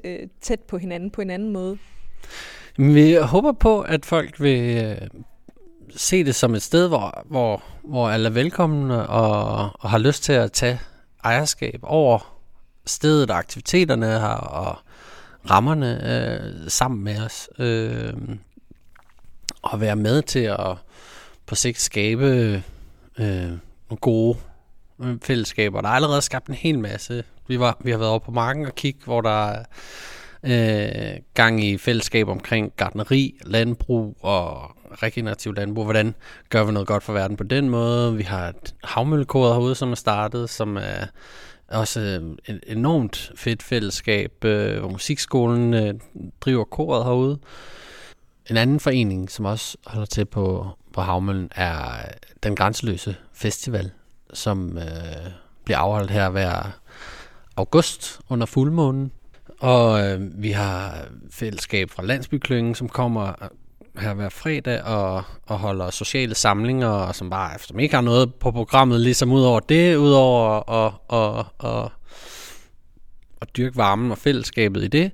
øh, 0.05 0.29
tæt 0.41 0.61
på 0.61 0.79
hinanden 0.79 1.11
på 1.11 1.21
en 1.21 1.31
anden 1.31 1.53
måde? 1.53 1.79
Vi 2.77 3.15
håber 3.15 3.53
på, 3.53 3.81
at 3.81 4.05
folk 4.05 4.41
vil 4.41 4.85
øh, 4.85 5.09
se 5.97 6.25
det 6.25 6.35
som 6.35 6.55
et 6.55 6.63
sted, 6.63 6.89
hvor, 6.89 7.25
hvor, 7.25 7.63
hvor 7.85 8.09
alle 8.09 8.29
er 8.29 8.33
velkomne 8.33 9.09
og, 9.09 9.71
og 9.81 9.91
har 9.91 9.99
lyst 9.99 10.23
til 10.23 10.33
at 10.33 10.53
tage 10.53 10.81
ejerskab 11.25 11.81
over 11.83 12.37
stedet 12.87 13.31
og 13.31 13.39
aktiviteterne 13.39 14.07
her 14.07 14.29
og 14.29 14.77
rammerne 15.51 16.13
øh, 16.13 16.71
sammen 16.71 17.05
med 17.05 17.21
os. 17.21 17.49
Øh, 17.59 18.13
og 19.63 19.81
være 19.81 19.97
med 19.97 20.23
til 20.23 20.41
at 20.41 20.77
på 21.47 21.55
sigt 21.55 21.81
skabe 21.81 22.63
øh, 23.19 23.49
nogle 23.91 24.01
gode 24.01 24.39
øh, 25.05 25.17
fællesskaber. 25.23 25.81
Der 25.81 25.89
er 25.89 25.93
allerede 25.93 26.23
skabt 26.23 26.47
en 26.47 26.55
hel 26.55 26.79
masse. 26.79 27.25
Vi, 27.49 27.61
var, 27.61 27.77
vi 27.85 27.91
har 27.91 27.99
været 27.99 28.11
over 28.11 28.19
på 28.19 28.31
marken 28.31 28.67
og 28.67 28.75
kigge, 28.75 29.01
hvor 29.05 29.21
der 29.21 29.49
er 29.49 29.65
øh, 30.43 31.21
gang 31.35 31.65
i 31.65 31.79
fællesskab 31.79 32.29
omkring 32.29 32.73
gardneri, 32.77 33.39
landbrug 33.45 34.17
og 34.21 34.77
regenerativ 35.03 35.55
landbrug. 35.55 35.85
Hvordan 35.85 36.15
gør 36.49 36.65
vi 36.65 36.73
noget 36.73 36.89
godt 36.89 37.03
for 37.03 37.13
verden 37.13 37.37
på 37.37 37.45
den 37.45 37.71
måde? 37.71 38.17
Vi 38.17 38.23
har 38.23 38.49
et 38.49 38.75
havmøllekoder 38.85 39.53
herude, 39.53 39.75
som 39.75 39.91
er 39.91 39.95
startet, 39.95 40.51
som 40.51 40.77
er 40.77 41.07
også 41.69 42.01
øh, 42.01 42.55
et 42.55 42.61
enormt 42.67 43.33
fedt 43.37 43.63
fællesskab, 43.63 44.45
øh, 44.45 44.79
hvor 44.79 44.89
musikskolen 44.89 45.75
øh, 45.75 45.95
driver 46.41 46.65
koret 46.65 47.05
herude. 47.05 47.39
En 48.51 48.57
anden 48.57 48.81
forening, 48.81 49.31
som 49.31 49.45
også 49.45 49.77
holder 49.87 50.07
til 50.07 50.25
på, 50.25 50.69
på 50.97 51.03
Havmøllen, 51.03 51.51
er 51.55 51.81
den 52.43 52.57
grænseløse 52.57 53.17
festival, 53.33 53.91
som 54.33 54.79
øh, 54.79 54.85
bliver 55.65 55.79
afholdt 55.79 56.11
her 56.11 56.29
hver 56.29 56.79
august 57.57 58.21
under 58.29 58.47
fuldmånen. 58.47 59.13
Og 59.59 60.07
øh, 60.07 60.43
vi 60.43 60.51
har 60.51 61.07
fællesskab 61.31 61.91
fra 61.91 62.03
Landsbyklyngen, 62.03 62.75
som 62.75 62.89
kommer 62.89 63.29
øh, 63.43 63.49
her 64.03 64.15
hver 64.15 64.29
fredag 64.29 64.83
og, 64.83 65.23
og 65.47 65.59
holder 65.59 65.91
sociale 65.91 66.35
samlinger, 66.35 66.89
og 66.89 67.15
som 67.15 67.31
bare, 67.31 67.59
som 67.59 67.79
ikke 67.79 67.95
har 67.95 68.03
noget 68.03 68.35
på 68.35 68.51
programmet, 68.51 69.01
ligesom 69.01 69.33
ud 69.33 69.43
over 69.43 69.61
det, 69.61 69.97
ud 69.97 70.13
over 70.13 70.71
at, 70.71 70.93
og, 71.09 71.47
og, 71.59 71.93
at 73.41 73.57
dyrke 73.57 73.77
varmen 73.77 74.11
og 74.11 74.19
fællesskabet 74.19 74.85
i 74.85 74.89
det. 74.89 75.13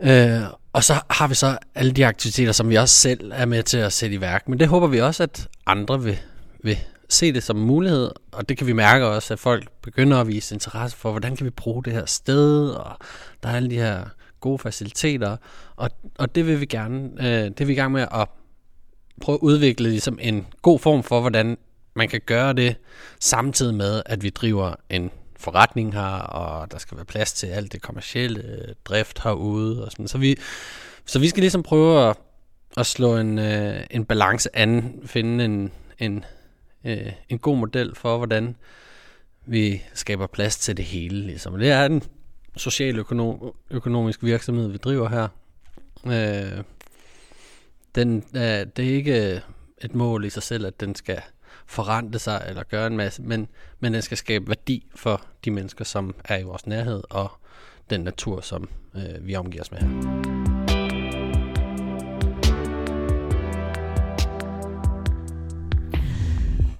Øh, 0.00 0.40
og 0.76 0.84
så 0.84 0.94
har 1.10 1.28
vi 1.28 1.34
så 1.34 1.58
alle 1.74 1.92
de 1.92 2.06
aktiviteter, 2.06 2.52
som 2.52 2.68
vi 2.68 2.74
også 2.74 2.94
selv 2.94 3.32
er 3.34 3.46
med 3.46 3.62
til 3.62 3.78
at 3.78 3.92
sætte 3.92 4.16
i 4.16 4.20
værk. 4.20 4.48
Men 4.48 4.60
det 4.60 4.68
håber 4.68 4.86
vi 4.86 5.00
også, 5.00 5.22
at 5.22 5.48
andre 5.66 6.02
vil, 6.02 6.18
vil 6.64 6.78
se 7.08 7.32
det 7.32 7.42
som 7.42 7.56
en 7.56 7.66
mulighed, 7.66 8.10
og 8.32 8.48
det 8.48 8.58
kan 8.58 8.66
vi 8.66 8.72
mærke 8.72 9.06
også, 9.06 9.34
at 9.34 9.38
folk 9.38 9.68
begynder 9.82 10.20
at 10.20 10.28
vise 10.28 10.54
interesse 10.54 10.96
for, 10.96 11.10
hvordan 11.10 11.36
kan 11.36 11.44
vi 11.44 11.50
bruge 11.50 11.84
det 11.84 11.92
her 11.92 12.06
sted, 12.06 12.68
og 12.68 12.96
der 13.42 13.48
er 13.48 13.56
alle 13.56 13.70
de 13.70 13.76
her 13.76 14.04
gode 14.40 14.58
faciliteter, 14.58 15.36
og, 15.76 15.90
og 16.18 16.34
det 16.34 16.46
vil 16.46 16.60
vi 16.60 16.66
gerne, 16.66 17.10
øh, 17.18 17.44
det 17.44 17.60
er 17.60 17.64
vi 17.64 17.72
i 17.72 17.76
gang 17.76 17.92
med 17.92 18.06
at 18.12 18.28
prøve 19.20 19.36
at 19.36 19.42
udvikle 19.42 19.88
ligesom 19.88 20.18
en 20.22 20.46
god 20.62 20.78
form 20.78 21.02
for, 21.02 21.20
hvordan 21.20 21.58
man 21.94 22.08
kan 22.08 22.20
gøre 22.26 22.52
det, 22.52 22.76
samtidig 23.20 23.74
med, 23.74 24.02
at 24.06 24.22
vi 24.22 24.30
driver 24.30 24.74
en 24.90 25.10
forretning 25.38 25.94
her, 25.94 26.18
og 26.18 26.70
der 26.70 26.78
skal 26.78 26.96
være 26.96 27.04
plads 27.04 27.32
til 27.32 27.46
alt 27.46 27.72
det 27.72 27.82
kommercielle 27.82 28.42
øh, 28.42 28.74
drift 28.84 29.22
herude, 29.22 29.84
og 29.84 29.90
sådan. 29.90 30.08
Så 30.08 30.18
vi, 30.18 30.36
så 31.06 31.18
vi 31.18 31.28
skal 31.28 31.40
ligesom 31.40 31.62
prøve 31.62 32.08
at, 32.08 32.16
at 32.76 32.86
slå 32.86 33.16
en, 33.16 33.38
øh, 33.38 33.84
en 33.90 34.04
balance 34.04 34.56
an, 34.56 35.00
finde 35.04 35.44
en, 35.44 35.72
en, 35.98 36.24
øh, 36.84 37.12
en 37.28 37.38
god 37.38 37.56
model 37.56 37.94
for, 37.94 38.16
hvordan 38.16 38.56
vi 39.46 39.82
skaber 39.94 40.26
plads 40.26 40.58
til 40.58 40.76
det 40.76 40.84
hele. 40.84 41.26
Ligesom. 41.26 41.58
Det 41.58 41.70
er 41.70 41.84
en 41.84 42.02
socialøkonomisk 42.56 44.22
virksomhed, 44.22 44.68
vi 44.68 44.76
driver 44.76 45.08
her. 45.08 45.28
Øh, 46.06 46.64
den, 47.94 48.24
øh, 48.36 48.66
det 48.76 48.78
er 48.78 48.94
ikke 48.96 49.42
et 49.82 49.94
mål 49.94 50.24
i 50.24 50.30
sig 50.30 50.42
selv, 50.42 50.66
at 50.66 50.80
den 50.80 50.94
skal 50.94 51.20
forrente 51.66 52.18
sig 52.18 52.44
eller 52.48 52.62
gøre 52.62 52.86
en 52.86 52.96
masse, 52.96 53.22
men, 53.22 53.48
men 53.80 53.94
den 53.94 54.02
skal 54.02 54.16
skabe 54.16 54.48
værdi 54.48 54.86
for 54.94 55.22
de 55.44 55.50
mennesker, 55.50 55.84
som 55.84 56.14
er 56.24 56.38
i 56.38 56.42
vores 56.42 56.66
nærhed, 56.66 57.02
og 57.10 57.30
den 57.90 58.00
natur, 58.00 58.40
som 58.40 58.68
øh, 58.94 59.26
vi 59.26 59.34
omgiver 59.34 59.62
os 59.62 59.70
med 59.70 59.78
her. 59.78 59.88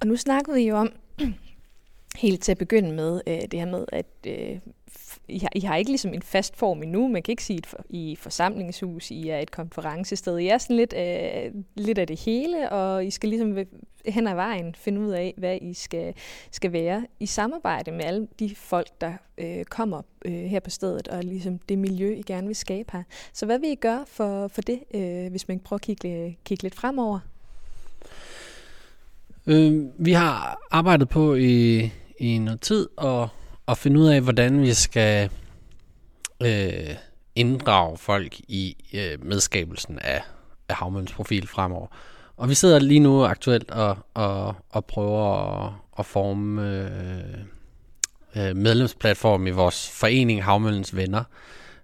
Og 0.01 0.07
nu 0.07 0.15
snakkede 0.15 0.55
vi 0.55 0.67
jo 0.67 0.75
om, 0.75 0.91
helt 2.15 2.43
til 2.43 2.51
at 2.51 2.57
begynde 2.57 2.93
med, 2.93 3.21
øh, 3.27 3.41
det 3.51 3.59
her 3.59 3.65
med, 3.65 3.85
at 3.91 4.05
øh, 4.27 4.59
i, 5.27 5.39
har, 5.39 5.49
I 5.55 5.59
har 5.59 5.75
ikke 5.75 5.91
ligesom 5.91 6.13
en 6.13 6.21
fast 6.21 6.55
form 6.55 6.83
endnu. 6.83 7.07
Man 7.07 7.23
kan 7.23 7.31
ikke 7.31 7.43
sige, 7.43 7.57
at 7.57 7.65
for, 7.65 7.77
I 7.89 8.15
forsamlingshus, 8.19 9.11
I 9.11 9.29
er 9.29 9.39
et 9.39 9.51
konferencested. 9.51 10.37
I 10.37 10.47
er 10.47 10.57
sådan 10.57 10.75
lidt, 10.75 10.93
øh, 10.97 11.63
lidt 11.75 11.97
af 11.97 12.07
det 12.07 12.19
hele, 12.19 12.69
og 12.71 13.05
I 13.05 13.11
skal 13.11 13.29
ligesom 13.29 13.57
hen 14.07 14.27
ad 14.27 14.35
vejen 14.35 14.75
finde 14.75 15.01
ud 15.01 15.09
af, 15.09 15.33
hvad 15.37 15.57
I 15.61 15.73
skal, 15.73 16.13
skal 16.51 16.71
være 16.71 17.07
i 17.19 17.25
samarbejde 17.25 17.91
med 17.91 18.05
alle 18.05 18.27
de 18.39 18.55
folk, 18.55 18.87
der 19.01 19.13
øh, 19.37 19.65
kommer 19.65 20.01
øh, 20.25 20.33
her 20.33 20.59
på 20.59 20.69
stedet, 20.69 21.07
og 21.07 21.23
ligesom 21.23 21.59
det 21.59 21.77
miljø, 21.77 22.15
I 22.15 22.21
gerne 22.21 22.47
vil 22.47 22.55
skabe 22.55 22.89
her. 22.93 23.03
Så 23.33 23.45
hvad 23.45 23.59
vil 23.59 23.69
I 23.69 23.75
gøre 23.75 24.05
for, 24.07 24.47
for 24.47 24.61
det, 24.61 24.79
øh, 24.93 25.29
hvis 25.29 25.47
man 25.47 25.59
prøver 25.59 25.77
at 25.77 25.81
kigge, 25.81 26.37
kigge 26.45 26.63
lidt 26.63 26.75
fremover? 26.75 27.19
Øh, 29.47 29.85
vi 29.97 30.11
har 30.11 30.59
arbejdet 30.71 31.09
på 31.09 31.35
i, 31.35 31.91
i 32.19 32.37
noget 32.37 32.61
tid 32.61 32.87
og, 32.97 33.29
og 33.65 33.77
finde 33.77 33.99
ud 33.99 34.07
af, 34.07 34.21
hvordan 34.21 34.61
vi 34.61 34.73
skal 34.73 35.29
øh, 36.41 36.95
inddrage 37.35 37.97
folk 37.97 38.39
i 38.39 38.75
øh, 38.93 39.25
medskabelsen 39.25 39.99
af, 39.99 40.21
af 40.69 40.75
Havmølens 40.75 41.13
profil 41.13 41.47
fremover. 41.47 41.87
Og 42.37 42.49
vi 42.49 42.55
sidder 42.55 42.79
lige 42.79 42.99
nu 42.99 43.25
aktuelt 43.25 43.71
og, 43.71 43.97
og, 44.13 44.55
og 44.69 44.85
prøver 44.85 45.43
at, 45.65 45.73
at 45.99 46.05
forme 46.05 46.69
øh, 46.71 47.39
øh, 48.35 48.55
medlemsplatform 48.55 49.47
i 49.47 49.49
vores 49.49 49.89
forening 49.89 50.43
Havmøllens 50.43 50.95
Venner, 50.95 51.23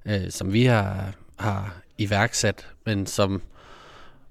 øh, 0.06 0.32
som 0.32 0.54
vi 0.54 0.64
har, 0.64 1.14
har 1.40 1.82
iværksat, 1.98 2.68
men 2.86 3.06
som 3.06 3.42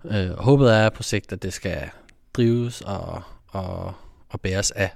øh, 0.04 0.30
håbet 0.30 0.74
er 0.74 0.90
på 0.90 1.02
sigt, 1.02 1.32
at 1.32 1.42
det 1.42 1.52
skal 1.52 1.90
drives 2.34 2.80
og, 2.80 3.22
og, 3.48 3.94
og 4.28 4.40
bæres 4.40 4.70
af 4.70 4.90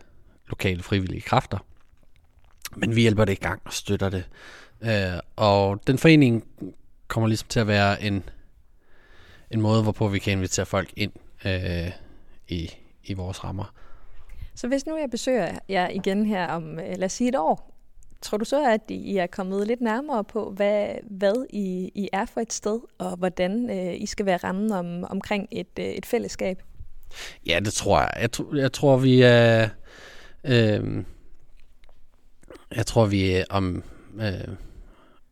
lokale 0.49 0.83
frivillige 0.83 1.21
kræfter. 1.21 1.59
Men 2.77 2.97
vi 2.97 3.01
hjælper 3.01 3.25
det 3.25 3.33
i 3.33 3.43
gang 3.43 3.63
og 3.65 3.73
støtter 3.73 4.09
det. 4.09 4.25
Øh, 4.83 5.21
og 5.37 5.81
den 5.87 5.99
forening 5.99 6.45
kommer 7.09 7.29
ligesom 7.29 7.49
til 7.49 7.61
at 7.61 7.67
være 7.67 8.03
en, 8.03 8.25
en 9.51 9.61
måde, 9.61 9.83
hvorpå 9.83 10.09
vi 10.09 10.19
kan 10.19 10.33
invitere 10.33 10.67
folk 10.67 10.93
ind 10.97 11.13
øh, 11.45 11.91
i, 12.49 12.71
i 13.05 13.15
vores 13.15 13.45
rammer. 13.45 13.75
Så 14.55 14.69
hvis 14.69 14.87
nu 14.87 14.97
jeg 14.97 15.11
besøger 15.11 15.59
jer 15.69 15.89
igen 15.89 16.27
her 16.27 16.47
om, 16.47 16.79
øh, 16.79 16.97
lad 16.97 17.05
os 17.05 17.13
sige 17.13 17.29
et 17.29 17.37
år, 17.39 17.79
tror 18.23 18.39
du 18.39 18.45
så, 18.45 18.71
at 18.71 18.81
I 18.89 19.17
er 19.17 19.27
kommet 19.27 19.67
lidt 19.67 19.81
nærmere 19.81 20.25
på, 20.25 20.51
hvad, 20.51 20.89
hvad 21.11 21.47
I, 21.51 21.91
I 21.95 22.09
er 22.13 22.25
for 22.25 22.41
et 22.41 22.53
sted, 22.53 22.81
og 22.99 23.17
hvordan 23.17 23.71
øh, 23.71 23.95
I 24.01 24.07
skal 24.07 24.27
være 24.27 24.37
rammen 24.37 24.73
om, 24.73 25.05
omkring 25.05 25.49
et, 25.51 25.79
øh, 25.79 25.87
et 25.87 26.07
fællesskab? 26.07 26.63
Ja, 27.47 27.61
det 27.65 27.73
tror 27.73 28.01
jeg. 28.01 28.11
Jeg, 28.21 28.29
tr- 28.37 28.57
jeg 28.57 28.73
tror, 28.73 28.97
vi 28.97 29.23
er... 29.23 29.69
Øh, 30.45 31.05
jeg 32.77 32.87
tror, 32.87 33.07
vi 33.07 33.31
er 33.31 33.45
om... 33.51 33.83
Øh, 34.21 34.55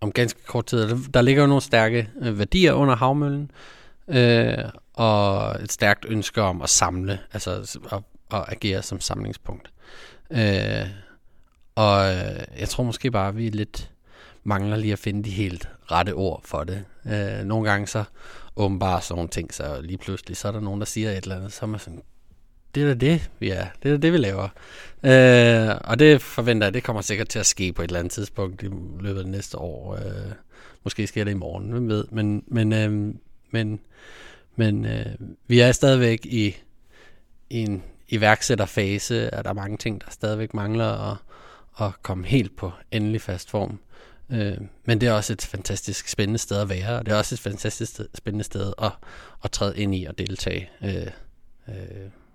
om 0.01 0.13
ganske 0.13 0.45
kort 0.47 0.67
tid. 0.67 0.89
Der, 0.89 0.99
der 1.15 1.23
ligger 1.23 1.43
jo 1.43 1.47
nogle 1.47 1.63
stærke 1.63 2.09
øh, 2.21 2.39
værdier 2.39 2.73
under 2.73 2.97
havmøllen, 2.97 3.43
øh, 3.43 3.59
Øh, 4.09 4.65
og 4.95 5.57
et 5.63 5.73
stærkt 5.73 6.07
ønske 6.09 6.43
om 6.43 6.63
at 6.63 6.71
samle, 6.71 7.19
altså 7.33 7.79
at, 7.93 8.03
at 8.39 8.45
agere 8.49 8.83
som 8.83 9.01
samlingspunkt. 9.01 9.71
Øh, 10.31 10.89
og 11.75 12.15
øh, 12.15 12.61
jeg 12.61 12.69
tror 12.69 12.85
måske 12.85 13.11
bare, 13.11 13.29
at 13.29 13.37
vi 13.37 13.49
lidt 13.49 13.91
mangler 14.45 14.77
lige 14.77 14.93
at 14.93 14.99
finde 14.99 15.23
de 15.23 15.31
helt 15.31 15.69
rette 15.91 16.15
ord 16.15 16.41
for 16.45 16.65
det. 16.65 16.85
Øh, 17.07 17.45
nogle 17.45 17.71
gange 17.71 17.87
så 17.87 18.05
åbenbart 18.57 19.05
sådan 19.05 19.17
nogle 19.17 19.29
ting, 19.29 19.55
så 19.55 19.81
lige 19.81 19.99
pludselig, 19.99 20.37
så 20.37 20.49
er 20.49 20.53
der 20.53 20.61
nogen, 20.61 20.81
der 20.81 20.87
siger 20.87 21.11
et 21.11 21.23
eller 21.23 21.37
andet, 21.37 21.53
så 21.53 21.59
er 21.63 21.67
man 21.67 21.81
sådan, 21.81 22.03
det 22.75 22.83
er 22.83 22.87
da 22.87 22.95
det, 22.95 23.31
vi 23.39 23.51
er. 23.51 23.67
Det 23.83 23.89
er 23.89 23.97
da 23.97 23.97
det, 23.97 24.13
vi 24.13 24.19
laver. 24.19 24.49
Øh, 25.03 25.77
og 25.85 25.99
det 25.99 26.23
forventer 26.23 26.67
jeg, 26.67 26.75
det 26.75 26.85
kommer 26.85 27.03
sikkert 27.03 27.29
til 27.29 27.39
at 27.39 27.47
ske 27.47 27.73
på 27.73 27.83
et 27.83 27.89
eller 27.89 27.99
andet 27.99 28.13
tidspunkt 28.13 28.63
i 28.63 28.67
løbet 29.01 29.19
af 29.19 29.25
det 29.25 29.33
næste 29.33 29.59
år. 29.59 29.95
Øh, 29.95 30.33
måske 30.85 31.07
sker 31.07 31.25
det 31.25 31.31
i 31.31 31.35
morgen, 31.35 31.71
hvem 31.71 31.89
ved. 31.89 32.05
Men, 32.11 32.45
men, 32.47 32.73
øh, 32.73 33.15
men, 33.55 33.81
men 34.57 34.85
øh, 34.85 35.07
vi 35.47 35.61
er 35.61 35.73
stadigvæk 35.73 36.27
i, 36.27 36.57
i 37.51 37.59
en 37.59 37.83
iværksætterfase, 38.09 39.35
og 39.35 39.45
der 39.45 39.51
er 39.51 39.55
mange 39.55 39.77
ting, 39.77 40.01
der 40.01 40.11
stadigvæk 40.11 40.55
mangler 40.55 41.13
at, 41.13 41.17
at 41.81 42.03
komme 42.03 42.27
helt 42.27 42.57
på 42.57 42.71
endelig 42.91 43.21
fast 43.21 43.51
form. 43.51 43.79
Øh, 44.31 44.59
men 44.85 45.01
det 45.01 45.09
er 45.09 45.13
også 45.13 45.33
et 45.33 45.43
fantastisk 45.43 46.09
spændende 46.09 46.39
sted 46.39 46.61
at 46.61 46.69
være, 46.69 46.99
og 46.99 47.07
det 47.07 47.13
er 47.13 47.17
også 47.17 47.35
et 47.35 47.41
fantastisk 47.41 47.93
sted, 47.93 48.09
spændende 48.15 48.45
sted 48.45 48.73
at, 48.83 48.93
at 49.45 49.51
træde 49.51 49.79
ind 49.79 49.95
i 49.95 50.05
og 50.05 50.19
deltage 50.19 50.71
øh, 50.83 51.07
øh, 51.69 51.75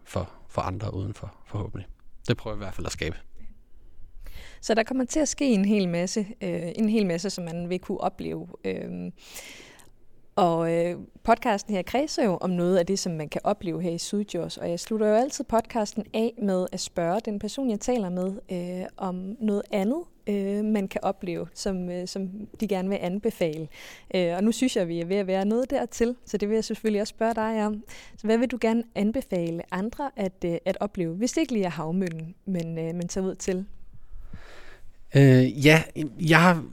for, 0.03 0.31
for 0.49 0.61
andre 0.61 0.93
udenfor, 0.93 1.33
forhåbentlig. 1.47 1.87
Det 2.27 2.37
prøver 2.37 2.55
jeg 2.55 2.61
i 2.61 2.63
hvert 2.63 2.75
fald 2.75 2.85
at 2.85 2.91
skabe. 2.91 3.15
Så 4.61 4.73
der 4.73 4.83
kommer 4.83 5.05
til 5.05 5.19
at 5.19 5.27
ske 5.27 5.45
en 5.45 5.65
hel 5.65 5.89
masse, 5.89 6.19
øh, 6.41 6.71
en 6.75 6.89
hel 6.89 7.05
masse, 7.05 7.29
som 7.29 7.43
man 7.43 7.69
vil 7.69 7.79
kunne 7.79 8.01
opleve. 8.01 8.47
Øh, 8.65 9.11
og 10.39 10.73
øh, 10.73 10.95
podcasten 11.23 11.75
her 11.75 11.81
kredser 11.81 12.23
jo 12.25 12.37
om 12.41 12.49
noget 12.49 12.77
af 12.77 12.85
det, 12.85 12.99
som 12.99 13.11
man 13.11 13.29
kan 13.29 13.41
opleve 13.43 13.81
her 13.81 13.91
i 13.91 13.97
Sydjurs, 13.97 14.57
og 14.57 14.69
jeg 14.69 14.79
slutter 14.79 15.07
jo 15.07 15.15
altid 15.15 15.43
podcasten 15.43 16.05
af 16.13 16.33
med 16.41 16.67
at 16.71 16.79
spørge 16.79 17.19
den 17.25 17.39
person, 17.39 17.69
jeg 17.69 17.79
taler 17.79 18.09
med, 18.09 18.31
øh, 18.51 18.85
om 18.97 19.35
noget 19.39 19.61
andet 19.71 20.03
øh, 20.27 20.65
man 20.65 20.87
kan 20.87 21.03
opleve, 21.03 21.47
som, 21.53 21.89
øh, 21.89 22.07
som 22.07 22.29
de 22.59 22.67
gerne 22.67 22.89
vil 22.89 22.97
anbefale. 23.01 23.67
Øh, 24.15 24.35
og 24.35 24.43
nu 24.43 24.51
synes 24.51 24.75
jeg, 24.75 24.81
at 24.81 24.87
vi 24.87 24.99
er 24.99 25.05
ved 25.05 25.15
at 25.15 25.27
være 25.27 25.45
noget 25.45 25.69
dertil, 25.69 26.15
så 26.25 26.37
det 26.37 26.49
vil 26.49 26.55
jeg 26.55 26.63
selvfølgelig 26.63 27.01
også 27.01 27.11
spørge 27.11 27.35
dig 27.35 27.65
om. 27.65 27.83
Så 28.17 28.27
hvad 28.27 28.37
vil 28.37 28.47
du 28.47 28.57
gerne 28.61 28.83
anbefale 28.95 29.73
andre 29.73 30.11
at, 30.15 30.45
øh, 30.45 30.57
at 30.65 30.77
opleve, 30.79 31.13
hvis 31.13 31.31
det 31.31 31.41
ikke 31.41 31.53
lige 31.53 31.65
er 31.65 31.69
havmøllen, 31.69 32.35
men 32.45 32.77
øh, 32.77 32.95
man 32.95 33.07
tager 33.07 33.27
ud 33.27 33.35
til? 33.35 33.65
Øh, 35.15 35.65
ja, 35.65 35.83
jeg 36.19 36.41
har 36.41 36.65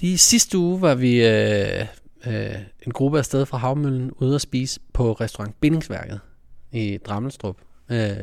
lige 0.00 0.18
sidste 0.18 0.58
uge 0.58 0.80
var 0.80 0.94
vi 0.94 1.26
øh, 1.26 1.86
øh, 2.26 2.54
en 2.86 2.92
gruppe 2.92 3.18
af 3.18 3.24
sted 3.24 3.46
fra 3.46 3.58
Havmøllen 3.58 4.12
ude 4.12 4.34
at 4.34 4.40
spise 4.40 4.80
på 4.92 5.12
restaurant 5.12 5.60
Bindingsværket 5.60 6.20
i 6.72 6.98
Drammelstrup, 7.04 7.56
øh, 7.88 8.16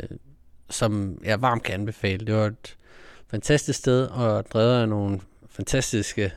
som 0.70 1.22
jeg 1.24 1.42
varmt 1.42 1.64
kan 1.64 1.74
anbefale. 1.74 2.26
Det 2.26 2.36
var 2.36 2.46
et 2.46 2.76
fantastisk 3.28 3.80
sted 3.80 4.06
og 4.06 4.46
drevet 4.46 4.82
af 4.82 4.90
nogle 4.90 5.20
fantastiske 5.50 6.32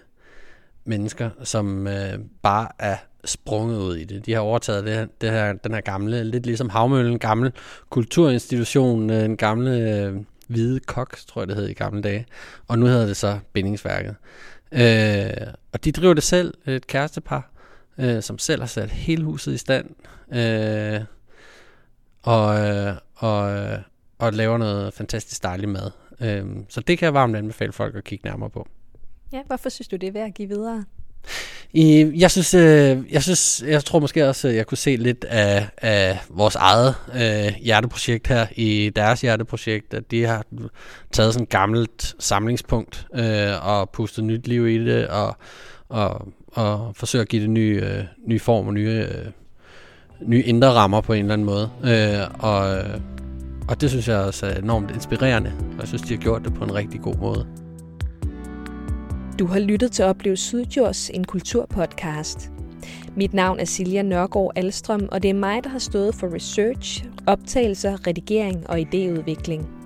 mennesker, 0.85 1.31
som 1.43 1.87
øh, 1.87 2.19
bare 2.43 2.69
er 2.79 2.97
sprunget 3.25 3.79
ud 3.79 3.97
i 3.97 4.05
det. 4.05 4.27
De 4.27 4.33
har 4.33 4.41
overtaget 4.41 4.85
det, 4.85 5.21
det 5.21 5.31
her, 5.31 5.53
den 5.53 5.75
her 5.75 5.81
gamle, 5.81 6.25
lidt 6.25 6.47
ligesom 6.47 6.69
Havmøllen, 6.69 7.19
gamle 7.19 7.53
kulturinstitution, 7.91 9.11
øh, 9.11 9.25
en 9.25 9.37
gamle 9.37 9.71
øh, 9.71 10.17
hvide 10.47 10.81
kok, 10.81 11.17
tror 11.27 11.43
jeg 11.43 11.49
det 11.49 11.57
hed 11.57 11.69
i 11.69 11.73
gamle 11.73 12.03
dage. 12.03 12.27
Og 12.69 12.79
nu 12.79 12.87
hedder 12.87 13.07
det 13.07 13.17
så 13.17 13.39
Bindingsværket. 13.53 14.15
Øh, 14.73 15.47
og 15.73 15.85
de 15.85 15.93
driver 15.93 16.15
det 16.15 16.23
selv, 16.23 16.55
et 16.67 16.87
kærestepar, 16.87 17.51
øh, 17.99 18.23
som 18.23 18.39
selv 18.39 18.63
har 18.63 18.67
sat 18.67 18.91
hele 18.91 19.25
huset 19.25 19.53
i 19.55 19.59
stand. 19.59 19.91
Øh, 20.33 21.01
og, 22.23 22.61
øh, 22.61 22.95
og, 23.15 23.51
øh, 23.51 23.79
og 24.19 24.33
laver 24.33 24.59
noget 24.59 24.95
fantastisk 24.95 25.43
dejlig 25.43 25.69
mad. 25.69 25.91
Øh, 26.21 26.47
så 26.69 26.81
det 26.81 26.99
kan 26.99 27.07
jeg 27.07 27.15
varmt 27.15 27.37
anbefale 27.37 27.73
folk 27.73 27.97
at 27.97 28.05
kigge 28.05 28.29
nærmere 28.29 28.51
på. 28.51 28.69
Ja, 29.33 29.43
hvorfor 29.47 29.69
synes 29.69 29.89
du, 29.89 29.97
det 29.97 30.07
er 30.07 30.13
værd 30.13 30.27
at 30.27 30.35
give 30.35 30.49
videre? 30.49 30.85
I, 31.73 32.13
jeg 32.15 32.31
synes, 32.31 32.55
øh, 32.55 32.99
jeg 33.11 33.23
synes, 33.23 33.65
jeg 33.67 33.85
tror 33.85 33.99
måske 33.99 34.29
også, 34.29 34.49
at 34.49 34.55
jeg 34.55 34.67
kunne 34.67 34.79
se 34.79 34.97
lidt 34.97 35.25
af, 35.25 35.69
af 35.79 36.19
vores 36.29 36.55
eget 36.55 36.95
øh, 37.15 37.55
hjerteprojekt 37.63 38.27
her 38.27 38.47
i 38.57 38.91
deres 38.97 39.21
hjerteprojekt, 39.21 39.95
at 39.95 40.11
de 40.11 40.25
har 40.25 40.45
taget 41.13 41.33
sådan 41.33 41.43
et 41.43 41.49
gammelt 41.49 42.15
samlingspunkt 42.19 43.07
øh, 43.15 43.67
og 43.67 43.91
pustet 43.91 44.25
nyt 44.25 44.47
liv 44.47 44.69
i 44.69 44.85
det 44.85 45.09
og, 45.09 45.37
og, 45.89 46.29
og 46.55 46.97
forsøger 46.97 47.23
at 47.23 47.29
give 47.29 47.43
det 47.43 47.51
ny, 47.51 47.85
øh, 47.85 48.05
ny 48.27 48.41
form 48.41 48.67
og 48.67 48.75
nye, 48.75 49.07
øh, 49.11 49.31
nye 50.23 50.43
indre 50.43 50.69
rammer 50.69 51.01
på 51.01 51.13
en 51.13 51.21
eller 51.21 51.33
anden 51.33 51.47
måde. 51.47 51.71
Øh, 51.85 52.29
og, 52.39 52.77
øh, 52.77 53.01
og 53.69 53.81
det 53.81 53.91
synes 53.91 54.09
jeg 54.09 54.19
også 54.19 54.47
er 54.47 54.55
enormt 54.55 54.91
inspirerende, 54.91 55.53
og 55.73 55.81
jeg 55.81 55.89
synes, 55.89 56.03
de 56.03 56.15
har 56.15 56.23
gjort 56.23 56.45
det 56.45 56.55
på 56.55 56.65
en 56.65 56.75
rigtig 56.75 57.01
god 57.01 57.15
måde. 57.15 57.47
Du 59.39 59.47
har 59.47 59.59
lyttet 59.59 59.93
til 59.93 60.05
Oplev 60.05 60.37
Sydjords, 60.37 61.11
en 61.11 61.25
kulturpodcast. 61.25 62.51
Mit 63.17 63.35
navn 63.35 63.61
er 63.61 63.65
Silja 63.65 64.03
Nørgaard 64.03 64.53
Alstrøm, 64.57 65.09
og 65.13 65.23
det 65.23 65.31
er 65.31 65.35
mig, 65.35 65.65
der 65.65 65.71
har 65.71 65.79
stået 65.79 66.15
for 66.15 66.35
research, 66.35 67.05
optagelser, 67.27 68.07
redigering 68.07 68.71
og 68.71 68.79
idéudvikling. 68.79 69.84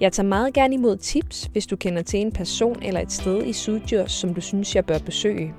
Jeg 0.00 0.12
tager 0.12 0.28
meget 0.28 0.54
gerne 0.54 0.74
imod 0.74 0.96
tips, 0.96 1.48
hvis 1.52 1.66
du 1.66 1.76
kender 1.76 2.02
til 2.02 2.20
en 2.20 2.32
person 2.32 2.82
eller 2.82 3.00
et 3.00 3.12
sted 3.12 3.46
i 3.46 3.52
Sydjurs, 3.52 4.12
som 4.12 4.34
du 4.34 4.40
synes, 4.40 4.74
jeg 4.74 4.84
bør 4.84 4.98
besøge. 4.98 5.54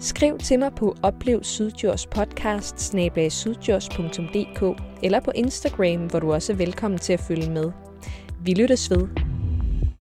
Skriv 0.00 0.38
til 0.38 0.58
mig 0.58 0.72
på 0.76 0.96
Oplev 1.02 1.44
Sydjurs 1.44 2.06
podcast 2.06 2.94
eller 5.02 5.20
på 5.20 5.30
Instagram, 5.34 6.06
hvor 6.06 6.20
du 6.20 6.32
også 6.32 6.52
er 6.52 6.56
velkommen 6.56 6.98
til 6.98 7.12
at 7.12 7.20
følge 7.20 7.50
med. 7.50 7.70
Vi 8.44 8.54
lyttes 8.54 8.90
ved. 8.90 9.33